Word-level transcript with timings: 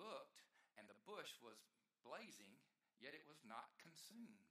looked, 0.00 0.40
and 0.80 0.88
the 0.88 1.04
bush 1.04 1.36
was 1.44 1.60
blazing, 2.00 2.56
yet 2.96 3.12
it 3.12 3.28
was 3.28 3.44
not 3.44 3.76
consumed. 3.76 4.48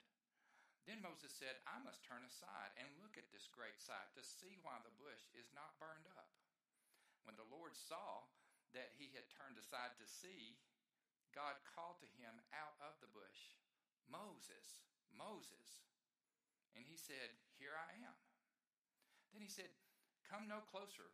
Then 0.86 1.02
Moses 1.02 1.34
said, 1.34 1.58
I 1.70 1.82
must 1.82 2.06
turn 2.06 2.26
aside 2.26 2.74
and 2.78 2.90
look 3.02 3.18
at 3.18 3.30
this 3.30 3.50
great 3.50 3.78
sight 3.78 4.10
to 4.18 4.26
see 4.26 4.58
why 4.62 4.78
the 4.82 4.96
bush 4.98 5.22
is 5.38 5.50
not 5.54 5.78
burned 5.78 6.10
up. 6.18 6.34
When 7.26 7.38
the 7.38 7.50
Lord 7.50 7.78
saw 7.78 8.26
that 8.74 8.98
he 8.98 9.14
had 9.14 9.30
turned 9.30 9.58
aside 9.62 9.94
to 10.02 10.08
see, 10.10 10.58
God 11.30 11.62
called 11.78 12.02
to 12.02 12.10
him 12.18 12.42
out 12.54 12.74
of 12.82 12.98
the 13.02 13.12
bush, 13.14 13.58
Moses, 14.10 14.82
Moses. 15.14 15.86
And 16.74 16.82
he 16.86 16.98
said, 16.98 17.38
Here 17.62 17.78
I 17.78 17.94
am. 18.02 18.18
Then 19.34 19.46
he 19.46 19.52
said, 19.52 19.70
Come 20.26 20.50
no 20.50 20.66
closer. 20.70 21.14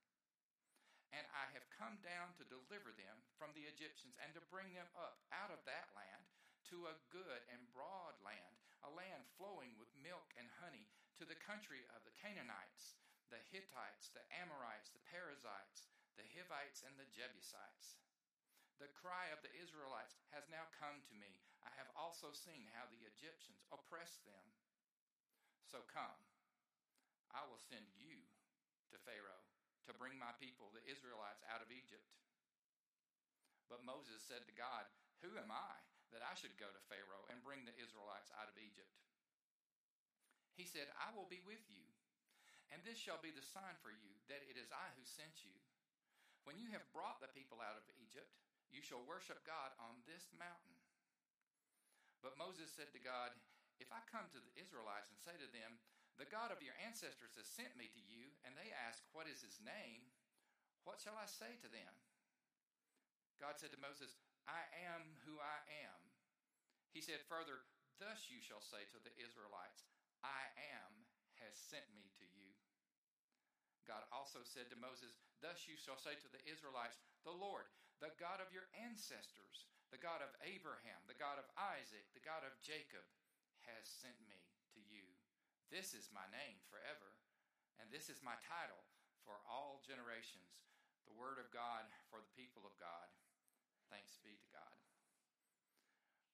and 1.11 1.27
I 1.35 1.51
have 1.51 1.67
come 1.75 1.99
down 1.99 2.31
to 2.39 2.47
deliver 2.47 2.95
them 2.95 3.19
from 3.35 3.51
the 3.51 3.67
Egyptians 3.67 4.15
and 4.23 4.31
to 4.35 4.51
bring 4.51 4.71
them 4.71 4.87
up 4.95 5.19
out 5.35 5.51
of 5.51 5.59
that 5.67 5.91
land 5.91 6.23
to 6.71 6.87
a 6.87 6.99
good 7.11 7.43
and 7.51 7.67
broad 7.75 8.15
land, 8.23 8.55
a 8.87 8.91
land 8.91 9.27
flowing 9.35 9.75
with 9.75 9.91
milk 9.99 10.31
and 10.39 10.47
honey, 10.63 10.87
to 11.19 11.27
the 11.27 11.37
country 11.43 11.83
of 11.91 12.01
the 12.07 12.15
Canaanites, 12.15 12.95
the 13.27 13.43
Hittites, 13.51 14.09
the 14.15 14.23
Amorites, 14.39 14.89
the 14.95 15.03
Perizzites, 15.11 15.91
the 16.15 16.27
Hivites, 16.31 16.83
and 16.87 16.95
the 16.95 17.07
Jebusites. 17.11 17.99
The 18.79 18.89
cry 18.97 19.29
of 19.29 19.43
the 19.43 19.53
Israelites 19.53 20.17
has 20.33 20.47
now 20.49 20.65
come 20.79 21.03
to 21.05 21.15
me. 21.19 21.43
I 21.61 21.69
have 21.77 21.91
also 21.93 22.33
seen 22.33 22.71
how 22.73 22.89
the 22.89 23.03
Egyptians 23.05 23.61
oppressed 23.69 24.23
them. 24.25 24.47
So 25.67 25.85
come, 25.91 26.17
I 27.29 27.45
will 27.45 27.61
send 27.61 27.85
you 27.99 28.17
to 28.91 28.97
Pharaoh 29.05 29.45
to 29.89 29.93
bring 29.97 30.17
my 30.17 30.33
people, 30.37 30.69
the 30.71 30.85
Israelites, 30.85 31.41
out 31.49 31.63
of 31.63 31.73
Egypt. 31.73 32.05
But 33.71 33.87
Moses 33.87 34.19
said 34.21 34.43
to 34.45 34.53
God, 34.53 34.85
Who 35.23 35.33
am 35.39 35.49
I 35.49 35.73
that 36.11 36.25
I 36.25 36.35
should 36.35 36.53
go 36.59 36.67
to 36.67 36.87
Pharaoh 36.91 37.25
and 37.31 37.39
bring 37.45 37.63
the 37.63 37.77
Israelites 37.79 38.29
out 38.35 38.51
of 38.51 38.59
Egypt? 38.59 38.91
He 40.59 40.67
said, 40.67 40.91
I 40.99 41.15
will 41.15 41.31
be 41.31 41.39
with 41.47 41.63
you, 41.71 41.87
and 42.69 42.83
this 42.83 42.99
shall 42.99 43.19
be 43.23 43.31
the 43.31 43.43
sign 43.43 43.79
for 43.79 43.89
you 43.89 44.11
that 44.27 44.43
it 44.45 44.59
is 44.59 44.69
I 44.69 44.91
who 44.99 45.03
sent 45.07 45.47
you. 45.47 45.55
When 46.43 46.59
you 46.59 46.73
have 46.73 46.83
brought 46.91 47.23
the 47.23 47.31
people 47.31 47.63
out 47.63 47.79
of 47.79 47.87
Egypt, 48.01 48.29
you 48.71 48.83
shall 48.83 49.03
worship 49.03 49.43
God 49.47 49.71
on 49.79 50.03
this 50.07 50.31
mountain. 50.35 50.79
But 52.23 52.39
Moses 52.39 52.71
said 52.71 52.91
to 52.93 53.01
God, 53.01 53.33
If 53.79 53.89
I 53.89 54.03
come 54.07 54.29
to 54.31 54.41
the 54.41 54.55
Israelites 54.59 55.09
and 55.09 55.19
say 55.19 55.35
to 55.35 55.49
them, 55.51 55.79
the 56.19 56.27
God 56.27 56.51
of 56.51 56.63
your 56.63 56.75
ancestors 56.83 57.35
has 57.39 57.47
sent 57.47 57.75
me 57.79 57.87
to 57.91 58.03
you, 58.03 58.31
and 58.43 58.55
they 58.55 58.71
ask, 58.87 59.03
What 59.15 59.27
is 59.27 59.43
his 59.43 59.59
name? 59.63 60.07
What 60.83 60.99
shall 60.99 61.15
I 61.15 61.29
say 61.29 61.59
to 61.61 61.69
them? 61.69 61.93
God 63.37 63.57
said 63.57 63.73
to 63.73 63.81
Moses, 63.81 64.17
I 64.49 64.65
am 64.89 65.17
who 65.25 65.37
I 65.37 65.59
am. 65.85 65.99
He 66.93 67.01
said 67.01 67.21
further, 67.25 67.65
Thus 68.01 68.29
you 68.29 68.41
shall 68.41 68.61
say 68.61 68.85
to 68.91 68.99
the 69.01 69.13
Israelites, 69.21 69.85
I 70.25 70.49
am 70.77 71.05
has 71.41 71.57
sent 71.57 71.85
me 71.93 72.09
to 72.21 72.25
you. 72.37 72.53
God 73.85 74.05
also 74.13 74.45
said 74.45 74.69
to 74.69 74.77
Moses, 74.77 75.17
Thus 75.41 75.65
you 75.65 75.77
shall 75.77 75.97
say 75.97 76.13
to 76.21 76.29
the 76.29 76.41
Israelites, 76.45 77.01
The 77.25 77.33
Lord, 77.33 77.65
the 77.97 78.13
God 78.21 78.41
of 78.41 78.53
your 78.53 78.69
ancestors, 78.77 79.69
the 79.89 80.01
God 80.01 80.21
of 80.21 80.33
Abraham, 80.45 81.01
the 81.09 81.17
God 81.17 81.41
of 81.41 81.49
Isaac, 81.57 82.05
the 82.13 82.25
God 82.25 82.45
of 82.45 82.53
Jacob, 82.61 83.05
has 83.65 83.85
sent 83.85 84.17
me. 84.29 84.40
This 85.71 85.95
is 85.95 86.11
my 86.11 86.27
name 86.35 86.59
forever, 86.67 87.15
and 87.79 87.87
this 87.87 88.11
is 88.11 88.19
my 88.19 88.35
title 88.43 88.83
for 89.23 89.39
all 89.47 89.79
generations. 89.87 90.59
The 91.07 91.15
Word 91.15 91.39
of 91.39 91.47
God 91.55 91.87
for 92.11 92.19
the 92.19 92.35
people 92.35 92.67
of 92.67 92.75
God. 92.75 93.07
Thanks 93.87 94.19
be 94.19 94.35
to 94.35 94.49
God. 94.51 94.75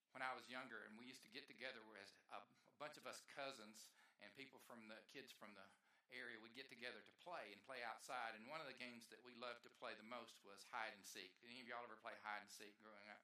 When 0.10 0.26
I 0.26 0.34
was 0.34 0.50
younger, 0.50 0.82
and 0.90 0.98
we 0.98 1.06
used 1.06 1.22
to 1.22 1.30
get 1.30 1.46
together 1.46 1.86
as 2.02 2.18
a, 2.34 2.42
bunch 2.82 2.98
of 2.98 3.06
us 3.06 3.22
cousins 3.34 3.94
and 4.26 4.34
people 4.34 4.58
from 4.66 4.90
the 4.90 4.98
kids 5.10 5.30
from 5.34 5.54
the 5.54 5.66
area 6.14 6.42
we'd 6.42 6.58
get 6.58 6.74
together 6.74 7.02
to 7.02 7.14
play 7.22 7.54
and 7.54 7.62
play 7.62 7.86
outside. 7.86 8.34
And 8.34 8.50
one 8.50 8.62
of 8.62 8.70
the 8.70 8.78
games 8.78 9.06
that 9.14 9.22
we 9.22 9.38
loved 9.38 9.66
to 9.66 9.78
play 9.78 9.94
the 9.98 10.06
most 10.06 10.38
was 10.46 10.66
hide 10.74 10.94
and 10.94 11.06
seek. 11.06 11.34
Did 11.42 11.54
any 11.54 11.62
of 11.62 11.70
y'all 11.70 11.86
ever 11.86 11.98
play 12.02 12.18
hide 12.26 12.42
and 12.42 12.54
seek 12.54 12.74
growing 12.82 13.06
up? 13.10 13.22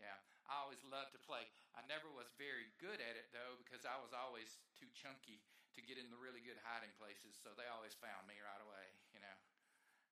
Yeah, 0.00 0.16
I 0.48 0.60
always 0.62 0.80
loved 0.84 1.16
to 1.16 1.20
play. 1.22 1.48
I 1.72 1.84
never 1.88 2.08
was 2.12 2.28
very 2.36 2.68
good 2.80 3.00
at 3.00 3.16
it 3.16 3.32
though 3.32 3.56
because 3.60 3.88
I 3.88 3.96
was 4.00 4.12
always 4.12 4.60
too 4.76 4.88
chunky 4.92 5.40
to 5.76 5.84
get 5.84 6.00
in 6.00 6.08
the 6.08 6.20
really 6.20 6.40
good 6.40 6.60
hiding 6.64 6.92
places. 6.96 7.36
So 7.36 7.52
they 7.52 7.68
always 7.68 7.96
found 7.96 8.24
me 8.24 8.40
right 8.40 8.62
away, 8.64 8.86
you 9.12 9.20
know. 9.20 9.36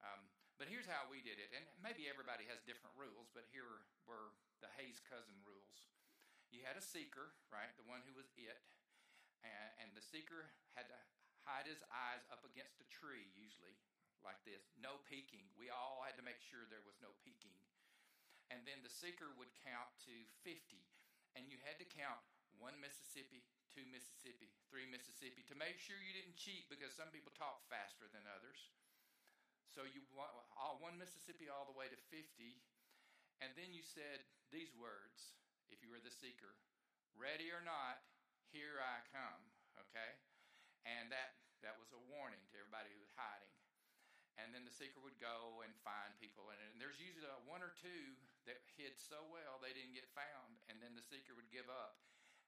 Um, 0.05 0.21
but 0.61 0.71
here's 0.71 0.87
how 0.87 1.09
we 1.11 1.25
did 1.25 1.43
it, 1.43 1.51
and 1.51 1.65
maybe 1.83 2.07
everybody 2.07 2.47
has 2.47 2.63
different 2.63 2.95
rules, 2.95 3.27
but 3.35 3.49
here 3.51 3.89
were 4.07 4.37
the 4.63 4.71
Hayes 4.79 5.03
cousin 5.03 5.35
rules. 5.43 5.91
You 6.53 6.63
had 6.63 6.79
a 6.79 6.85
seeker, 6.85 7.35
right, 7.51 7.73
the 7.75 7.89
one 7.89 8.07
who 8.07 8.15
was 8.15 8.31
it, 8.39 8.63
and, 9.43 9.71
and 9.83 9.91
the 9.99 10.05
seeker 10.05 10.55
had 10.79 10.87
to 10.93 10.99
hide 11.43 11.67
his 11.67 11.83
eyes 11.91 12.23
up 12.31 12.47
against 12.47 12.79
a 12.79 12.87
tree, 12.87 13.35
usually 13.35 13.75
like 14.23 14.39
this. 14.47 14.71
No 14.79 15.03
peeking. 15.11 15.51
We 15.59 15.69
all 15.75 16.07
had 16.07 16.17
to 16.17 16.25
make 16.25 16.39
sure 16.41 16.65
there 16.71 16.87
was 16.87 16.97
no 17.03 17.13
peeking 17.27 17.59
and 18.55 18.63
then 18.63 18.87
the 18.87 18.93
seeker 19.03 19.35
would 19.35 19.51
count 19.67 19.91
to 20.07 20.15
50. 20.47 20.55
And 21.35 21.51
you 21.51 21.59
had 21.67 21.83
to 21.83 21.89
count 21.91 22.23
one 22.55 22.79
Mississippi, 22.79 23.43
two 23.67 23.83
Mississippi, 23.91 24.55
three 24.71 24.87
Mississippi 24.87 25.43
to 25.51 25.59
make 25.59 25.83
sure 25.83 25.99
you 25.99 26.15
didn't 26.15 26.39
cheat 26.39 26.71
because 26.71 26.95
some 26.95 27.11
people 27.11 27.35
talk 27.35 27.67
faster 27.67 28.07
than 28.15 28.23
others. 28.31 28.71
So 29.75 29.83
you 29.83 30.07
all 30.55 30.79
one 30.79 30.95
Mississippi 30.95 31.51
all 31.51 31.67
the 31.67 31.75
way 31.75 31.91
to 31.91 31.99
50. 32.15 32.23
And 33.43 33.51
then 33.59 33.75
you 33.75 33.83
said 33.83 34.23
these 34.55 34.71
words, 34.79 35.35
if 35.75 35.83
you 35.83 35.91
were 35.91 35.99
the 35.99 36.15
seeker, 36.15 36.55
ready 37.19 37.51
or 37.51 37.59
not, 37.67 38.07
here 38.55 38.79
I 38.79 39.03
come. 39.11 39.43
Okay? 39.91 40.15
And 40.87 41.11
that 41.11 41.43
that 41.67 41.75
was 41.75 41.91
a 41.91 42.07
warning 42.07 42.39
to 42.55 42.63
everybody 42.63 42.95
who 42.95 43.03
was 43.03 43.11
hiding 43.19 43.51
and 44.39 44.51
then 44.51 44.67
the 44.67 44.75
seeker 44.75 44.99
would 45.03 45.17
go 45.23 45.63
and 45.63 45.71
find 45.87 46.11
people 46.19 46.51
and, 46.51 46.59
and 46.59 46.79
there's 46.83 46.99
usually 46.99 47.27
one 47.47 47.63
or 47.63 47.75
two 47.79 48.19
that 48.45 48.61
hid 48.77 48.97
so 49.01 49.25
well 49.33 49.61
they 49.61 49.73
didn't 49.73 49.97
get 49.97 50.09
found 50.13 50.61
and 50.69 50.81
then 50.81 50.93
the 50.97 51.05
seeker 51.05 51.33
would 51.37 51.49
give 51.53 51.69
up. 51.69 52.01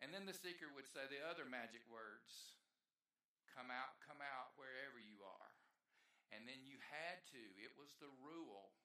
And 0.04 0.12
then 0.12 0.28
the 0.28 0.36
seeker 0.36 0.68
would 0.76 0.84
say 0.84 1.08
the 1.08 1.24
other 1.24 1.48
magic 1.48 1.80
words 1.88 2.60
come 3.48 3.72
out 3.72 3.96
come 4.04 4.20
out 4.20 4.52
wherever 4.60 5.00
you 5.00 5.24
are. 5.24 5.52
And 6.34 6.44
then 6.44 6.64
you 6.68 6.76
had 6.92 7.24
to 7.32 7.40
it 7.56 7.72
was 7.80 7.96
the 7.96 8.12
rule 8.20 8.76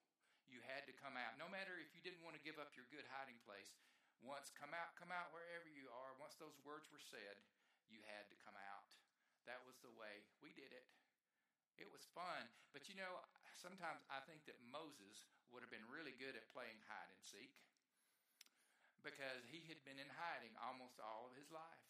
you 0.48 0.64
had 0.64 0.88
to 0.88 0.94
come 0.96 1.16
out. 1.16 1.36
No 1.36 1.48
matter 1.48 1.76
if 1.76 1.92
you 1.92 2.00
didn't 2.00 2.24
want 2.24 2.36
to 2.36 2.44
give 2.44 2.56
up 2.56 2.72
your 2.72 2.88
good 2.88 3.08
hiding 3.12 3.40
place 3.44 3.76
once 4.24 4.54
come 4.54 4.72
out 4.72 4.96
come 4.96 5.12
out 5.12 5.34
wherever 5.36 5.68
you 5.68 5.90
are 5.92 6.16
once 6.16 6.38
those 6.38 6.56
words 6.64 6.88
were 6.88 7.02
said 7.02 7.36
you 7.92 8.00
had 8.08 8.24
to 8.32 8.36
come 8.40 8.56
out. 8.56 8.88
That 9.44 9.60
was 9.68 9.76
the 9.84 9.92
way 9.98 10.24
we 10.40 10.54
did 10.56 10.72
it 10.72 10.86
it 11.82 11.90
was 11.90 12.06
fun. 12.14 12.46
But 12.70 12.86
you 12.86 12.94
know, 12.94 13.18
sometimes 13.58 14.06
I 14.06 14.22
think 14.24 14.46
that 14.46 14.56
Moses 14.62 15.26
would 15.50 15.66
have 15.66 15.74
been 15.74 15.84
really 15.90 16.14
good 16.14 16.38
at 16.38 16.54
playing 16.54 16.78
hide 16.86 17.10
and 17.10 17.20
seek 17.20 17.52
because 19.02 19.42
he 19.50 19.66
had 19.66 19.82
been 19.82 19.98
in 19.98 20.08
hiding 20.14 20.54
almost 20.62 21.02
all 21.02 21.26
of 21.26 21.34
his 21.34 21.50
life. 21.50 21.86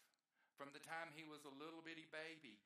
From 0.57 0.73
the 0.73 0.81
time 0.81 1.13
he 1.13 1.25
was 1.25 1.45
a 1.45 1.53
little 1.61 1.85
bitty 1.85 2.09
baby, 2.09 2.57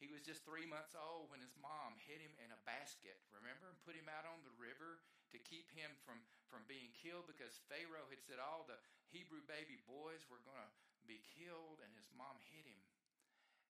he 0.00 0.08
was 0.08 0.24
just 0.24 0.44
three 0.48 0.64
months 0.64 0.96
old 0.96 1.28
when 1.28 1.44
his 1.44 1.52
mom 1.60 2.00
hid 2.00 2.24
him 2.24 2.32
in 2.40 2.52
a 2.52 2.64
basket, 2.64 3.20
remember, 3.28 3.68
and 3.68 3.84
put 3.84 3.96
him 3.96 4.08
out 4.08 4.24
on 4.24 4.40
the 4.44 4.56
river 4.56 5.04
to 5.32 5.38
keep 5.40 5.68
him 5.76 5.92
from, 6.04 6.24
from 6.48 6.64
being 6.64 6.88
killed 6.96 7.28
because 7.28 7.60
Pharaoh 7.68 8.08
had 8.08 8.24
said 8.24 8.40
all 8.40 8.64
the 8.64 8.80
Hebrew 9.12 9.44
baby 9.44 9.76
boys 9.84 10.24
were 10.32 10.40
going 10.48 10.72
to 11.00 11.04
be 11.04 11.20
killed, 11.36 11.84
and 11.84 11.92
his 11.92 12.08
mom 12.16 12.40
hid 12.48 12.64
him. 12.64 12.80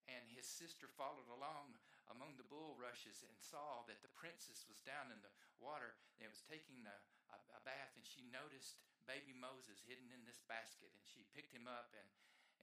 And 0.07 0.23
his 0.31 0.47
sister 0.47 0.87
followed 0.95 1.27
along 1.31 1.75
among 2.11 2.35
the 2.37 2.47
bulrushes 2.47 3.23
and 3.23 3.37
saw 3.39 3.87
that 3.87 4.03
the 4.03 4.13
princess 4.19 4.67
was 4.67 4.83
down 4.83 5.15
in 5.15 5.21
the 5.23 5.33
water 5.63 5.95
and 6.19 6.31
was 6.31 6.43
taking 6.47 6.83
a, 6.85 6.97
a, 7.31 7.39
a, 7.57 7.61
bath 7.63 7.95
and 7.95 8.05
she 8.05 8.27
noticed 8.35 8.81
baby 9.07 9.35
Moses 9.35 9.81
hidden 9.87 10.11
in 10.11 10.27
this 10.27 10.43
basket 10.51 10.91
and 10.91 11.07
she 11.07 11.31
picked 11.35 11.55
him 11.55 11.71
up 11.71 11.95
and, 11.95 12.09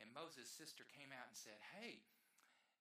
and 0.03 0.11
Moses' 0.11 0.51
sister 0.51 0.83
came 0.87 1.09
out 1.15 1.31
and 1.31 1.37
said, 1.37 1.57
Hey, 1.79 2.03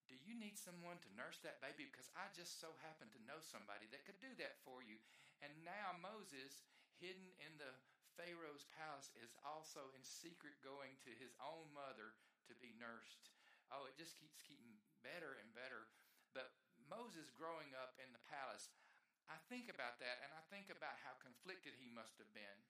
do 0.06 0.14
you 0.14 0.38
need 0.38 0.54
someone 0.54 1.02
to 1.02 1.18
nurse 1.18 1.42
that 1.42 1.58
baby? 1.58 1.86
Because 1.90 2.10
I 2.14 2.30
just 2.30 2.62
so 2.62 2.70
happen 2.82 3.10
to 3.10 3.26
know 3.26 3.42
somebody 3.42 3.90
that 3.90 4.06
could 4.06 4.18
do 4.22 4.30
that 4.38 4.62
for 4.62 4.78
you. 4.82 5.02
And 5.42 5.50
now 5.66 5.98
Moses, 5.98 6.62
hidden 7.02 7.34
in 7.42 7.58
the 7.58 7.74
Pharaoh's 8.14 8.70
palace, 8.78 9.10
is 9.18 9.34
also 9.42 9.90
in 9.98 10.02
secret 10.06 10.62
going 10.62 10.94
to 11.02 11.12
his 11.18 11.34
own 11.42 11.66
mother 11.74 12.14
to 12.46 12.54
be 12.62 12.70
nursed. 12.78 13.34
Oh, 13.74 13.90
it 13.90 13.98
just 13.98 14.14
keeps 14.14 14.46
getting 14.46 14.78
better 15.02 15.42
and 15.42 15.50
better. 15.58 15.90
But 16.36 16.52
Moses 16.92 17.32
growing 17.32 17.72
up 17.80 17.96
in 17.96 18.12
the 18.12 18.20
palace, 18.28 18.68
I 19.24 19.40
think 19.48 19.72
about 19.72 19.96
that 20.04 20.20
and 20.20 20.30
I 20.36 20.44
think 20.52 20.68
about 20.68 21.00
how 21.00 21.16
conflicted 21.24 21.72
he 21.80 21.88
must 21.88 22.20
have 22.20 22.28
been 22.36 22.60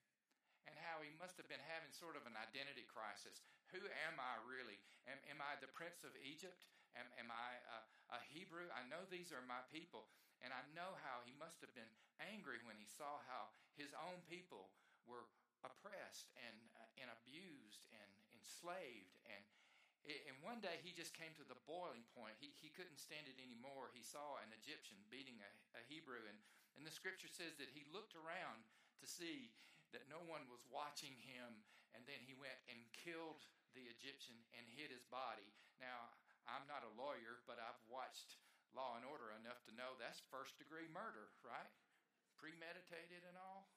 and 0.70 0.78
how 0.86 1.02
he 1.02 1.10
must 1.18 1.34
have 1.38 1.50
been 1.50 1.62
having 1.66 1.90
sort 1.90 2.14
of 2.14 2.26
an 2.30 2.38
identity 2.38 2.86
crisis. 2.86 3.42
Who 3.74 3.82
am 4.06 4.22
I 4.22 4.38
really? 4.46 4.78
Am, 5.10 5.18
am 5.26 5.42
I 5.42 5.58
the 5.58 5.70
prince 5.74 6.06
of 6.06 6.14
Egypt? 6.22 6.62
Am, 6.94 7.10
am 7.18 7.30
I 7.34 7.58
a, 7.74 7.78
a 8.16 8.20
Hebrew? 8.30 8.70
I 8.70 8.86
know 8.86 9.02
these 9.10 9.34
are 9.34 9.42
my 9.44 9.62
people. 9.74 10.06
And 10.40 10.54
I 10.54 10.62
know 10.76 10.94
how 11.02 11.26
he 11.26 11.34
must 11.34 11.58
have 11.64 11.72
been 11.74 11.90
angry 12.22 12.62
when 12.62 12.78
he 12.78 12.86
saw 12.86 13.18
how 13.26 13.50
his 13.74 13.90
own 13.96 14.22
people 14.30 14.70
were 15.08 15.26
oppressed 15.64 16.30
and, 16.38 16.56
uh, 16.76 17.02
and 17.02 17.08
abused 17.10 17.88
and 17.90 18.10
enslaved. 18.36 19.16
And, 19.26 19.42
and 20.06 20.38
one 20.38 20.62
day 20.62 20.78
he 20.86 20.94
just 20.94 21.18
came 21.18 21.34
to 21.34 21.46
the 21.46 21.58
boiling 21.66 22.06
point. 22.14 22.38
He, 22.38 22.54
he 22.62 22.70
couldn't 22.70 23.02
stand 23.02 23.26
it 23.26 23.42
anymore. 23.42 23.90
He 23.90 24.06
saw 24.06 24.38
an 24.38 24.54
Egyptian 24.54 24.98
beating 25.10 25.42
a, 25.42 25.50
a 25.78 25.82
Hebrew. 25.90 26.22
And, 26.30 26.38
and 26.78 26.86
the 26.86 26.94
scripture 26.94 27.30
says 27.30 27.58
that 27.58 27.74
he 27.74 27.82
looked 27.90 28.14
around 28.14 28.62
to 29.02 29.06
see 29.06 29.50
that 29.90 30.06
no 30.06 30.22
one 30.30 30.46
was 30.46 30.62
watching 30.70 31.18
him. 31.26 31.66
And 31.90 32.06
then 32.06 32.22
he 32.22 32.38
went 32.38 32.58
and 32.70 32.78
killed 32.94 33.42
the 33.74 33.90
Egyptian 33.90 34.38
and 34.54 34.64
hid 34.78 34.94
his 34.94 35.02
body. 35.10 35.50
Now, 35.82 36.14
I'm 36.46 36.64
not 36.70 36.86
a 36.86 36.94
lawyer, 36.94 37.42
but 37.50 37.58
I've 37.58 37.82
watched 37.90 38.38
Law 38.76 38.94
and 38.94 39.04
Order 39.08 39.34
enough 39.34 39.64
to 39.66 39.74
know 39.74 39.98
that's 39.98 40.22
first 40.30 40.54
degree 40.60 40.86
murder, 40.92 41.34
right? 41.42 41.72
Premeditated 42.38 43.26
and 43.26 43.34
all. 43.34 43.74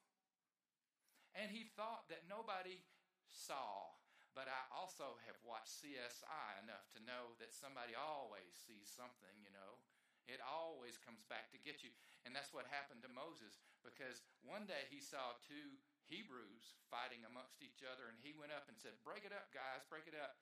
And 1.34 1.50
he 1.50 1.66
thought 1.74 2.06
that 2.10 2.26
nobody 2.30 2.82
saw. 3.26 3.98
But 4.32 4.46
I 4.46 4.62
also 4.70 5.18
have 5.26 5.38
watched 5.42 5.82
CSI 5.82 6.48
enough 6.62 6.86
to 6.94 7.02
know 7.02 7.34
that 7.42 7.50
somebody 7.50 7.98
always 7.98 8.54
sees 8.54 8.86
something, 8.86 9.34
you 9.42 9.50
know. 9.50 9.82
It 10.30 10.38
always 10.46 10.94
comes 10.94 11.26
back 11.26 11.50
to 11.50 11.58
get 11.58 11.82
you. 11.82 11.90
And 12.22 12.30
that's 12.30 12.54
what 12.54 12.70
happened 12.70 13.02
to 13.02 13.10
Moses 13.10 13.58
because 13.82 14.22
one 14.46 14.70
day 14.70 14.86
he 14.86 15.02
saw 15.02 15.34
two 15.42 15.80
Hebrews 16.06 16.78
fighting 16.86 17.26
amongst 17.26 17.58
each 17.58 17.82
other 17.82 18.06
and 18.06 18.18
he 18.22 18.30
went 18.36 18.54
up 18.54 18.70
and 18.70 18.78
said, 18.78 18.94
Break 19.02 19.26
it 19.26 19.34
up, 19.34 19.50
guys, 19.50 19.82
break 19.90 20.06
it 20.06 20.14
up. 20.14 20.38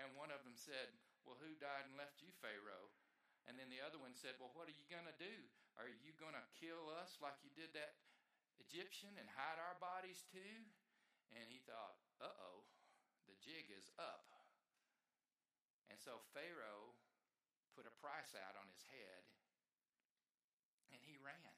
And 0.00 0.16
one 0.16 0.32
of 0.32 0.40
them 0.44 0.56
said, 0.56 0.92
Well, 1.28 1.36
who 1.36 1.52
died 1.60 1.84
and 1.88 2.00
left 2.00 2.24
you, 2.24 2.32
Pharaoh? 2.40 2.92
And 3.44 3.60
then 3.60 3.68
the 3.68 3.84
other 3.84 4.00
one 4.00 4.16
said, 4.16 4.40
Well, 4.40 4.52
what 4.56 4.72
are 4.72 4.76
you 4.76 4.88
going 4.88 5.08
to 5.08 5.20
do? 5.20 5.36
Are 5.76 5.88
you 5.88 6.16
going 6.16 6.36
to 6.36 6.52
kill 6.56 6.88
us 6.96 7.20
like 7.20 7.36
you 7.44 7.52
did 7.52 7.76
that 7.76 8.00
Egyptian 8.56 9.12
and 9.20 9.28
hide 9.28 9.60
our 9.60 9.76
bodies 9.76 10.24
too? 10.32 10.64
And 11.36 11.44
he 11.52 11.60
thought, 11.64 12.00
Uh 12.22 12.32
oh, 12.32 12.64
the 13.26 13.38
jig 13.42 13.70
is 13.74 13.90
up. 13.98 14.30
And 15.90 15.98
so 16.02 16.18
Pharaoh 16.34 16.94
put 17.76 17.86
a 17.86 18.00
price 18.02 18.32
out 18.34 18.56
on 18.58 18.66
his 18.72 18.82
head 18.90 19.22
and 20.90 20.98
he 21.04 21.20
ran 21.20 21.54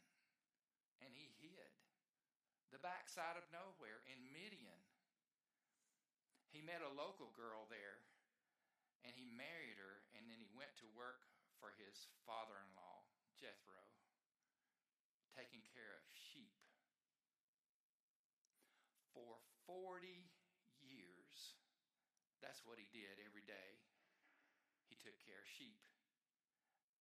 and 1.00 1.14
he 1.14 1.30
hid. 1.38 1.72
The 2.74 2.82
backside 2.82 3.40
of 3.40 3.48
nowhere 3.48 4.04
in 4.04 4.18
Midian. 4.28 4.82
He 6.52 6.60
met 6.60 6.84
a 6.84 6.92
local 6.92 7.32
girl 7.32 7.68
there 7.68 8.02
and 9.04 9.14
he 9.16 9.32
married 9.32 9.80
her 9.80 10.04
and 10.16 10.28
then 10.28 10.40
he 10.40 10.50
went 10.52 10.74
to 10.80 10.96
work 10.96 11.24
for 11.60 11.74
his 11.78 12.10
father 12.26 12.54
in 12.60 12.70
law, 12.78 13.06
Jethro, 13.34 13.82
taking 15.34 15.62
care 15.74 15.94
of 15.98 16.04
sheep. 16.10 16.54
For 19.14 19.42
40 19.66 20.30
years, 20.78 21.58
that's 22.38 22.57
what 22.68 22.76
he 22.76 22.84
did 22.92 23.16
every 23.24 23.42
day. 23.48 23.80
He 24.92 25.00
took 25.00 25.16
care 25.24 25.40
of 25.40 25.48
sheep. 25.48 25.80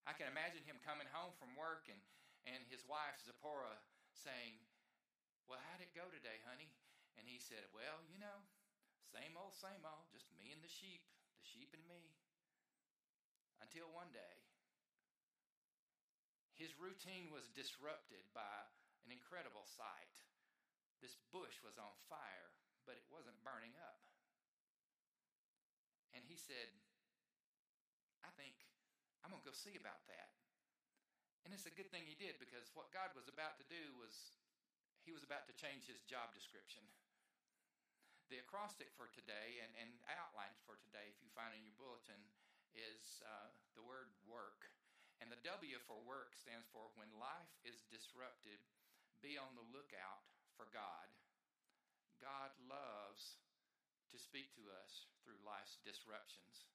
I 0.08 0.16
can 0.16 0.32
imagine 0.32 0.64
him 0.64 0.80
coming 0.88 1.12
home 1.12 1.36
from 1.36 1.52
work 1.60 1.92
and, 1.92 2.00
and 2.48 2.64
his 2.72 2.88
wife, 2.88 3.20
Zipporah, 3.20 3.76
saying, 4.16 4.56
Well, 5.52 5.60
how'd 5.68 5.84
it 5.84 5.92
go 5.92 6.08
today, 6.08 6.40
honey? 6.48 6.72
And 7.20 7.28
he 7.28 7.44
said, 7.44 7.68
Well, 7.76 8.00
you 8.08 8.16
know, 8.16 8.40
same 9.12 9.36
old, 9.36 9.52
same 9.60 9.84
old, 9.84 10.08
just 10.16 10.32
me 10.40 10.56
and 10.56 10.64
the 10.64 10.72
sheep, 10.72 11.04
the 11.36 11.48
sheep 11.48 11.76
and 11.76 11.84
me. 11.92 12.16
Until 13.60 13.92
one 13.92 14.16
day, 14.16 14.48
his 16.56 16.72
routine 16.80 17.28
was 17.30 17.52
disrupted 17.52 18.24
by 18.32 18.64
an 19.04 19.12
incredible 19.12 19.68
sight. 19.68 20.16
This 21.04 21.20
bush 21.30 21.60
was 21.62 21.76
on 21.78 21.94
fire, 22.08 22.50
but 22.88 22.96
it 22.96 23.06
wasn't 23.12 23.38
burning 23.44 23.76
up. 23.78 24.02
And 26.18 26.26
he 26.26 26.34
said, 26.34 26.74
I 28.26 28.34
think 28.34 28.58
I'm 29.22 29.30
going 29.30 29.46
to 29.46 29.50
go 29.50 29.54
see 29.54 29.78
about 29.78 30.02
that. 30.10 30.34
And 31.46 31.54
it's 31.54 31.70
a 31.70 31.78
good 31.78 31.94
thing 31.94 32.10
he 32.10 32.18
did 32.18 32.42
because 32.42 32.74
what 32.74 32.90
God 32.90 33.14
was 33.14 33.30
about 33.30 33.62
to 33.62 33.66
do 33.70 33.94
was 34.02 34.34
he 35.06 35.14
was 35.14 35.22
about 35.22 35.46
to 35.48 35.56
change 35.56 35.86
his 35.86 36.02
job 36.10 36.34
description. 36.34 36.82
The 38.34 38.42
acrostic 38.42 38.92
for 38.98 39.08
today 39.14 39.64
and, 39.64 39.72
and 39.80 39.94
outline 40.10 40.52
for 40.68 40.76
today, 40.84 41.08
if 41.08 41.22
you 41.24 41.32
find 41.32 41.56
in 41.56 41.64
your 41.64 41.78
bulletin, 41.80 42.20
is 42.76 43.24
uh, 43.24 43.54
the 43.78 43.86
word 43.86 44.12
work. 44.28 44.68
And 45.24 45.32
the 45.32 45.40
W 45.48 45.80
for 45.88 46.02
work 46.04 46.36
stands 46.36 46.68
for 46.74 46.92
when 47.00 47.08
life 47.16 47.54
is 47.64 47.88
disrupted, 47.88 48.60
be 49.24 49.40
on 49.40 49.56
the 49.56 49.66
lookout 49.72 50.28
for 50.60 50.68
God. 50.76 51.08
God 52.20 52.52
loves 52.68 53.40
to 54.12 54.18
speak 54.18 54.56
to 54.56 54.68
us 54.72 55.10
through 55.24 55.40
life's 55.44 55.80
disruptions. 55.84 56.68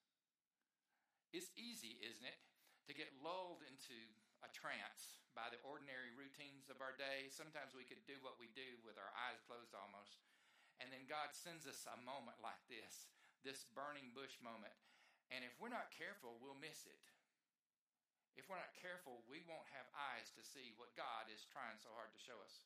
It's 1.33 1.49
easy, 1.57 1.97
isn't 2.05 2.29
it, 2.29 2.39
to 2.85 2.93
get 2.93 3.09
lulled 3.23 3.65
into 3.65 3.97
a 4.45 4.49
trance 4.53 5.23
by 5.33 5.49
the 5.49 5.61
ordinary 5.65 6.13
routines 6.13 6.69
of 6.69 6.77
our 6.83 6.93
day. 6.93 7.31
Sometimes 7.33 7.73
we 7.73 7.87
could 7.87 8.05
do 8.05 8.21
what 8.21 8.37
we 8.37 8.53
do 8.53 8.77
with 8.85 9.01
our 9.01 9.09
eyes 9.17 9.41
closed 9.49 9.73
almost. 9.73 10.21
And 10.77 10.93
then 10.93 11.09
God 11.09 11.33
sends 11.33 11.65
us 11.65 11.89
a 11.89 11.97
moment 12.05 12.37
like 12.43 12.61
this, 12.69 13.09
this 13.41 13.65
burning 13.73 14.13
bush 14.13 14.37
moment. 14.43 14.75
And 15.33 15.41
if 15.41 15.57
we're 15.57 15.73
not 15.73 15.95
careful, 15.95 16.37
we'll 16.37 16.59
miss 16.59 16.85
it. 16.85 17.01
If 18.37 18.49
we're 18.49 18.61
not 18.61 18.73
careful, 18.77 19.25
we 19.29 19.45
won't 19.45 19.69
have 19.73 19.89
eyes 19.93 20.33
to 20.33 20.45
see 20.45 20.73
what 20.77 20.97
God 20.97 21.29
is 21.29 21.45
trying 21.49 21.77
so 21.77 21.93
hard 21.93 22.13
to 22.13 22.21
show 22.21 22.37
us. 22.41 22.65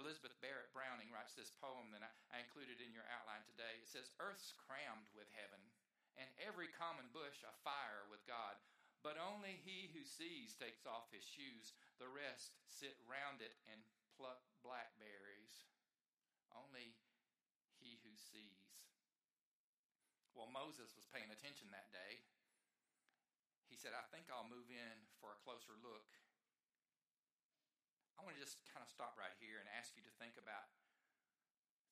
Elizabeth 0.00 0.32
Barrett 0.40 0.72
Browning 0.72 1.12
writes 1.12 1.36
this 1.36 1.52
poem 1.60 1.92
that 1.92 2.04
I, 2.04 2.40
included 2.40 2.80
in 2.80 2.96
your 2.96 3.04
outline 3.12 3.44
today. 3.44 3.80
It 3.80 3.90
says, 3.90 4.12
Earth's 4.16 4.56
crammed 4.56 5.08
with 5.12 5.28
heaven, 5.36 5.60
and 6.16 6.28
every 6.40 6.72
common 6.72 7.08
bush 7.12 7.44
afire 7.44 8.08
with 8.08 8.24
God. 8.24 8.56
But 9.04 9.18
only 9.18 9.58
he 9.66 9.90
who 9.90 10.06
sees 10.06 10.54
takes 10.54 10.86
off 10.86 11.10
his 11.10 11.26
shoes. 11.26 11.74
The 11.98 12.08
rest 12.08 12.54
sit 12.70 12.96
round 13.04 13.42
it 13.42 13.52
and 13.68 13.82
pluck 14.14 14.40
blackberries. 14.62 15.66
Only 16.54 16.94
he 17.82 17.98
who 18.06 18.14
sees. 18.14 18.86
Well, 20.32 20.48
Moses 20.48 20.94
was 20.94 21.10
paying 21.10 21.28
attention 21.28 21.68
that 21.74 21.90
day 21.90 22.22
he 23.72 23.80
said, 23.80 23.96
I 23.96 24.04
think 24.12 24.28
I'll 24.28 24.44
move 24.52 24.68
in 24.68 24.96
for 25.16 25.32
a 25.32 25.40
closer 25.40 25.72
look. 25.80 26.04
I 28.22 28.30
want 28.30 28.38
to 28.38 28.46
just 28.46 28.62
kind 28.70 28.86
of 28.86 28.86
stop 28.86 29.18
right 29.18 29.34
here 29.42 29.58
and 29.58 29.66
ask 29.74 29.98
you 29.98 30.06
to 30.06 30.14
think 30.22 30.38
about 30.38 30.70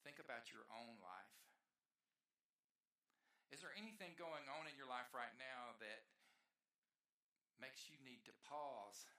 think 0.06 0.22
about 0.22 0.54
your 0.54 0.62
own 0.70 0.94
life. 1.02 1.34
Is 3.50 3.58
there 3.58 3.74
anything 3.74 4.14
going 4.14 4.46
on 4.46 4.70
in 4.70 4.78
your 4.78 4.86
life 4.86 5.10
right 5.10 5.34
now 5.42 5.74
that 5.82 6.06
makes 7.58 7.90
you 7.90 7.98
need 8.06 8.22
to 8.30 8.34
pause 8.46 9.10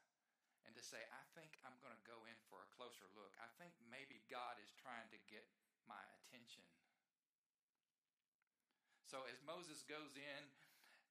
and 0.64 0.72
to 0.72 0.80
say, 0.80 1.04
I 1.12 1.24
think 1.36 1.60
I'm 1.68 1.76
going 1.84 1.94
to 1.94 2.08
go 2.08 2.24
in 2.32 2.40
for 2.48 2.64
a 2.64 2.74
closer 2.80 3.06
look. 3.12 3.36
I 3.44 3.52
think 3.60 3.76
maybe 3.92 4.24
God 4.32 4.56
is 4.64 4.72
trying 4.80 5.12
to 5.12 5.20
get 5.28 5.44
my 5.84 6.00
attention. 6.16 6.64
So 9.04 9.28
as 9.28 9.44
Moses 9.44 9.84
goes 9.84 10.16
in 10.16 10.42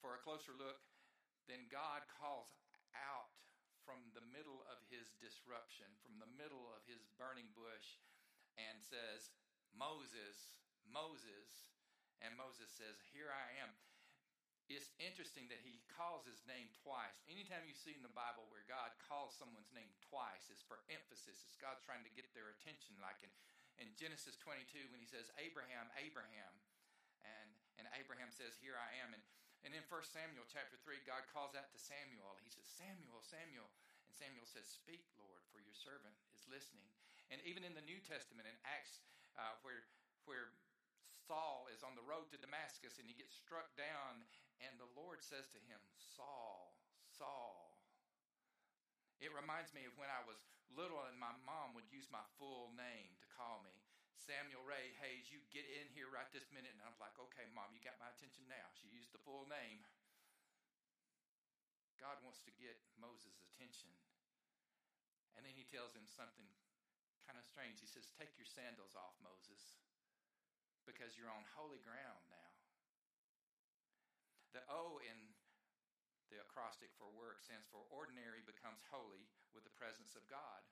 for 0.00 0.16
a 0.16 0.22
closer 0.24 0.56
look, 0.56 0.80
then 1.44 1.68
God 1.68 2.08
calls 2.08 2.48
out 2.96 3.29
from 3.90 4.14
the 4.14 4.22
middle 4.30 4.62
of 4.70 4.78
his 4.86 5.10
disruption, 5.18 5.90
from 5.98 6.22
the 6.22 6.30
middle 6.38 6.70
of 6.70 6.86
his 6.86 7.02
burning 7.18 7.50
bush, 7.58 7.98
and 8.54 8.78
says, 8.78 9.34
Moses, 9.74 10.62
Moses. 10.86 11.74
And 12.22 12.38
Moses 12.38 12.70
says, 12.70 13.02
Here 13.10 13.34
I 13.34 13.58
am. 13.58 13.74
It's 14.70 14.94
interesting 15.02 15.50
that 15.50 15.66
he 15.66 15.82
calls 15.98 16.22
his 16.22 16.46
name 16.46 16.70
twice. 16.86 17.18
Anytime 17.26 17.66
you 17.66 17.74
see 17.74 17.90
in 17.90 18.06
the 18.06 18.14
Bible 18.14 18.46
where 18.54 18.62
God 18.70 18.94
calls 19.10 19.34
someone's 19.34 19.74
name 19.74 19.90
twice, 20.06 20.46
it's 20.46 20.62
for 20.62 20.78
emphasis. 20.86 21.42
It's 21.42 21.58
God 21.58 21.82
trying 21.82 22.06
to 22.06 22.14
get 22.14 22.30
their 22.30 22.54
attention, 22.54 22.94
like 23.02 23.18
in, 23.26 23.34
in 23.82 23.90
Genesis 23.98 24.38
22 24.38 24.94
when 24.94 25.02
he 25.02 25.10
says, 25.10 25.34
Abraham, 25.42 25.90
Abraham. 25.98 26.54
And, 27.26 27.50
and 27.82 27.90
Abraham 27.98 28.30
says, 28.30 28.54
Here 28.62 28.78
I 28.78 29.02
am. 29.02 29.10
And 29.10 29.24
and 29.64 29.76
in 29.76 29.84
1 29.84 29.92
Samuel 30.08 30.48
chapter 30.48 30.80
3, 30.80 31.04
God 31.04 31.28
calls 31.28 31.52
out 31.52 31.68
to 31.68 31.80
Samuel. 31.80 32.40
He 32.40 32.48
says, 32.48 32.64
Samuel, 32.64 33.20
Samuel. 33.20 33.68
And 34.08 34.14
Samuel 34.16 34.48
says, 34.48 34.64
Speak, 34.64 35.04
Lord, 35.20 35.44
for 35.52 35.60
your 35.60 35.76
servant 35.76 36.16
is 36.32 36.48
listening. 36.48 36.88
And 37.28 37.38
even 37.44 37.62
in 37.62 37.76
the 37.76 37.84
New 37.84 38.00
Testament, 38.02 38.48
in 38.48 38.56
Acts, 38.64 39.04
uh, 39.36 39.60
where, 39.62 39.84
Saul 41.30 41.70
is 41.70 41.86
on 41.86 41.94
the 41.94 42.02
road 42.02 42.26
to 42.34 42.42
Damascus 42.42 42.98
and 42.98 43.06
he 43.06 43.14
gets 43.14 43.38
struck 43.38 43.70
down, 43.78 44.26
and 44.58 44.74
the 44.82 44.90
Lord 44.98 45.22
says 45.22 45.46
to 45.54 45.60
him, 45.62 45.78
Saul, 45.94 46.74
Saul. 47.06 47.78
It 49.22 49.30
reminds 49.30 49.70
me 49.70 49.86
of 49.86 49.94
when 49.94 50.10
I 50.10 50.26
was 50.26 50.42
little 50.74 50.98
and 51.06 51.18
my 51.18 51.30
mom 51.46 51.74
would 51.78 51.86
use 51.90 52.10
my 52.10 52.22
full 52.34 52.74
name 52.74 53.14
to 53.22 53.26
call 53.36 53.62
me. 53.62 53.74
Samuel 54.18 54.66
Ray 54.66 54.94
Hayes, 55.02 55.30
you 55.30 55.38
get 55.54 55.66
in 55.70 55.86
here 55.94 56.10
right 56.10 56.28
this 56.34 56.50
minute. 56.50 56.72
And 56.74 56.82
I'm 56.82 56.98
like, 56.98 57.14
okay, 57.30 57.46
mom, 57.54 57.70
you 57.74 57.82
got 57.82 57.98
my 58.02 58.10
attention 58.10 58.46
now. 58.46 58.69
The 59.14 59.22
full 59.22 59.46
name. 59.50 59.82
God 62.00 62.16
wants 62.24 62.40
to 62.48 62.52
get 62.56 62.80
Moses' 62.96 63.44
attention. 63.52 63.92
And 65.36 65.44
then 65.44 65.52
he 65.52 65.68
tells 65.68 65.92
him 65.92 66.08
something 66.08 66.48
kind 67.28 67.36
of 67.36 67.44
strange. 67.46 67.78
He 67.78 67.90
says, 67.90 68.08
Take 68.16 68.34
your 68.40 68.48
sandals 68.48 68.96
off, 68.96 69.14
Moses, 69.20 69.78
because 70.88 71.14
you're 71.14 71.30
on 71.30 71.44
holy 71.54 71.78
ground 71.84 72.24
now. 72.32 72.50
The 74.50 74.66
O 74.66 74.98
in 74.98 75.18
the 76.30 76.42
acrostic 76.42 76.90
for 76.94 77.10
work 77.10 77.42
stands 77.42 77.66
for 77.70 77.86
ordinary 77.90 78.42
becomes 78.42 78.82
holy 78.90 79.26
with 79.54 79.66
the 79.66 79.74
presence 79.78 80.14
of 80.14 80.26
God. 80.30 80.62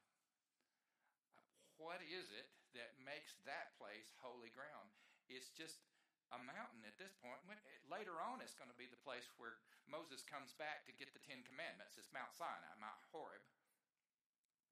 What 1.78 2.02
is 2.02 2.30
it 2.34 2.50
that 2.74 2.98
makes 2.98 3.38
that 3.46 3.74
place 3.78 4.10
holy 4.18 4.50
ground? 4.50 4.90
It's 5.30 5.50
just 5.54 5.78
a 6.32 6.40
mountain 6.44 6.84
at 6.84 7.00
this 7.00 7.16
point. 7.24 7.40
Later 7.88 8.20
on, 8.20 8.44
it's 8.44 8.56
going 8.56 8.68
to 8.68 8.76
be 8.76 8.88
the 8.88 9.00
place 9.00 9.24
where 9.40 9.56
Moses 9.88 10.20
comes 10.28 10.52
back 10.60 10.84
to 10.84 10.96
get 10.96 11.16
the 11.16 11.24
Ten 11.24 11.40
Commandments. 11.48 11.96
It's 11.96 12.12
Mount 12.12 12.36
Sinai, 12.36 12.68
Mount 12.76 13.00
Horeb. 13.12 13.40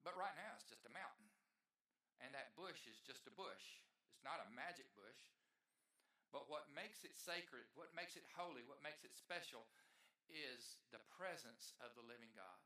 But 0.05 0.13
right 0.13 0.37
now, 0.37 0.53
it's 0.53 0.69
just 0.69 0.85
a 0.85 0.93
mountain. 0.93 1.25
And 2.21 2.33
that 2.37 2.53
bush 2.53 2.85
is 2.85 3.01
just 3.01 3.25
a 3.25 3.33
bush. 3.33 3.81
It's 4.13 4.25
not 4.25 4.41
a 4.41 4.53
magic 4.53 4.89
bush. 4.93 5.21
But 6.29 6.49
what 6.51 6.69
makes 6.73 7.01
it 7.01 7.17
sacred, 7.17 7.65
what 7.73 7.93
makes 7.97 8.13
it 8.13 8.25
holy, 8.37 8.61
what 8.67 8.83
makes 8.85 9.01
it 9.01 9.15
special 9.17 9.65
is 10.27 10.77
the 10.91 11.01
presence 11.15 11.73
of 11.79 11.95
the 11.95 12.05
living 12.05 12.29
God. 12.35 12.61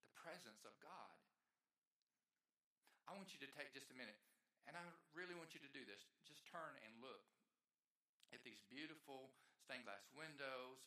The 0.00 0.16
presence 0.16 0.64
of 0.66 0.74
God. 0.80 1.14
I 3.04 3.12
want 3.12 3.36
you 3.36 3.40
to 3.44 3.50
take 3.52 3.76
just 3.76 3.92
a 3.92 3.98
minute, 4.00 4.16
and 4.64 4.72
I 4.72 4.82
really 5.12 5.36
want 5.36 5.52
you 5.52 5.60
to 5.60 5.72
do 5.76 5.84
this. 5.84 6.08
Just 6.24 6.48
turn 6.48 6.72
and 6.88 7.04
look 7.04 7.33
at 8.34 8.42
these 8.42 8.66
beautiful 8.66 9.30
stained 9.62 9.86
glass 9.86 10.10
windows, 10.10 10.82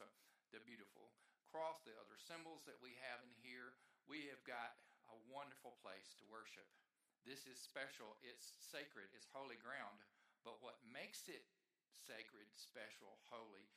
the 0.52 0.62
beautiful 0.68 1.16
cross, 1.48 1.80
the 1.88 1.96
other 1.96 2.20
symbols 2.20 2.68
that 2.68 2.78
we 2.84 3.00
have 3.08 3.24
in 3.24 3.32
here. 3.40 3.80
We 4.06 4.28
have 4.28 4.44
got 4.44 4.76
a 5.08 5.18
wonderful 5.32 5.80
place 5.80 6.12
to 6.20 6.28
worship. 6.28 6.68
This 7.24 7.48
is 7.48 7.56
special, 7.60 8.20
it's 8.20 8.60
sacred, 8.60 9.12
it's 9.16 9.32
holy 9.32 9.60
ground. 9.60 10.04
But 10.44 10.60
what 10.60 10.80
makes 10.88 11.32
it 11.32 11.48
sacred, 11.96 12.48
special, 12.56 13.20
holy 13.32 13.68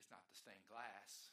is 0.00 0.08
not 0.12 0.24
the 0.28 0.36
stained 0.36 0.68
glass. 0.68 1.32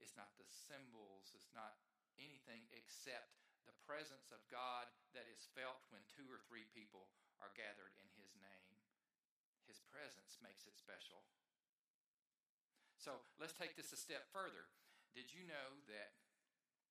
It's 0.00 0.16
not 0.16 0.32
the 0.36 0.48
symbols. 0.48 1.32
It's 1.36 1.52
not 1.52 1.80
anything 2.16 2.64
except 2.72 3.40
the 3.68 3.76
presence 3.84 4.32
of 4.32 4.40
God 4.48 4.88
that 5.12 5.28
is 5.28 5.52
felt 5.52 5.84
when 5.92 6.00
two 6.08 6.24
or 6.32 6.40
three 6.48 6.64
people 6.72 7.12
are 7.44 7.52
gathered 7.52 7.92
in 8.00 8.08
His 8.16 8.32
name. 8.40 8.77
His 9.68 9.84
presence 9.92 10.40
makes 10.40 10.64
it 10.64 10.80
special. 10.80 11.20
So 12.96 13.20
let's 13.38 13.54
take 13.54 13.76
this 13.76 13.92
a 13.92 14.00
step 14.00 14.26
further. 14.32 14.66
Did 15.12 15.30
you 15.30 15.44
know 15.44 15.78
that 15.92 16.16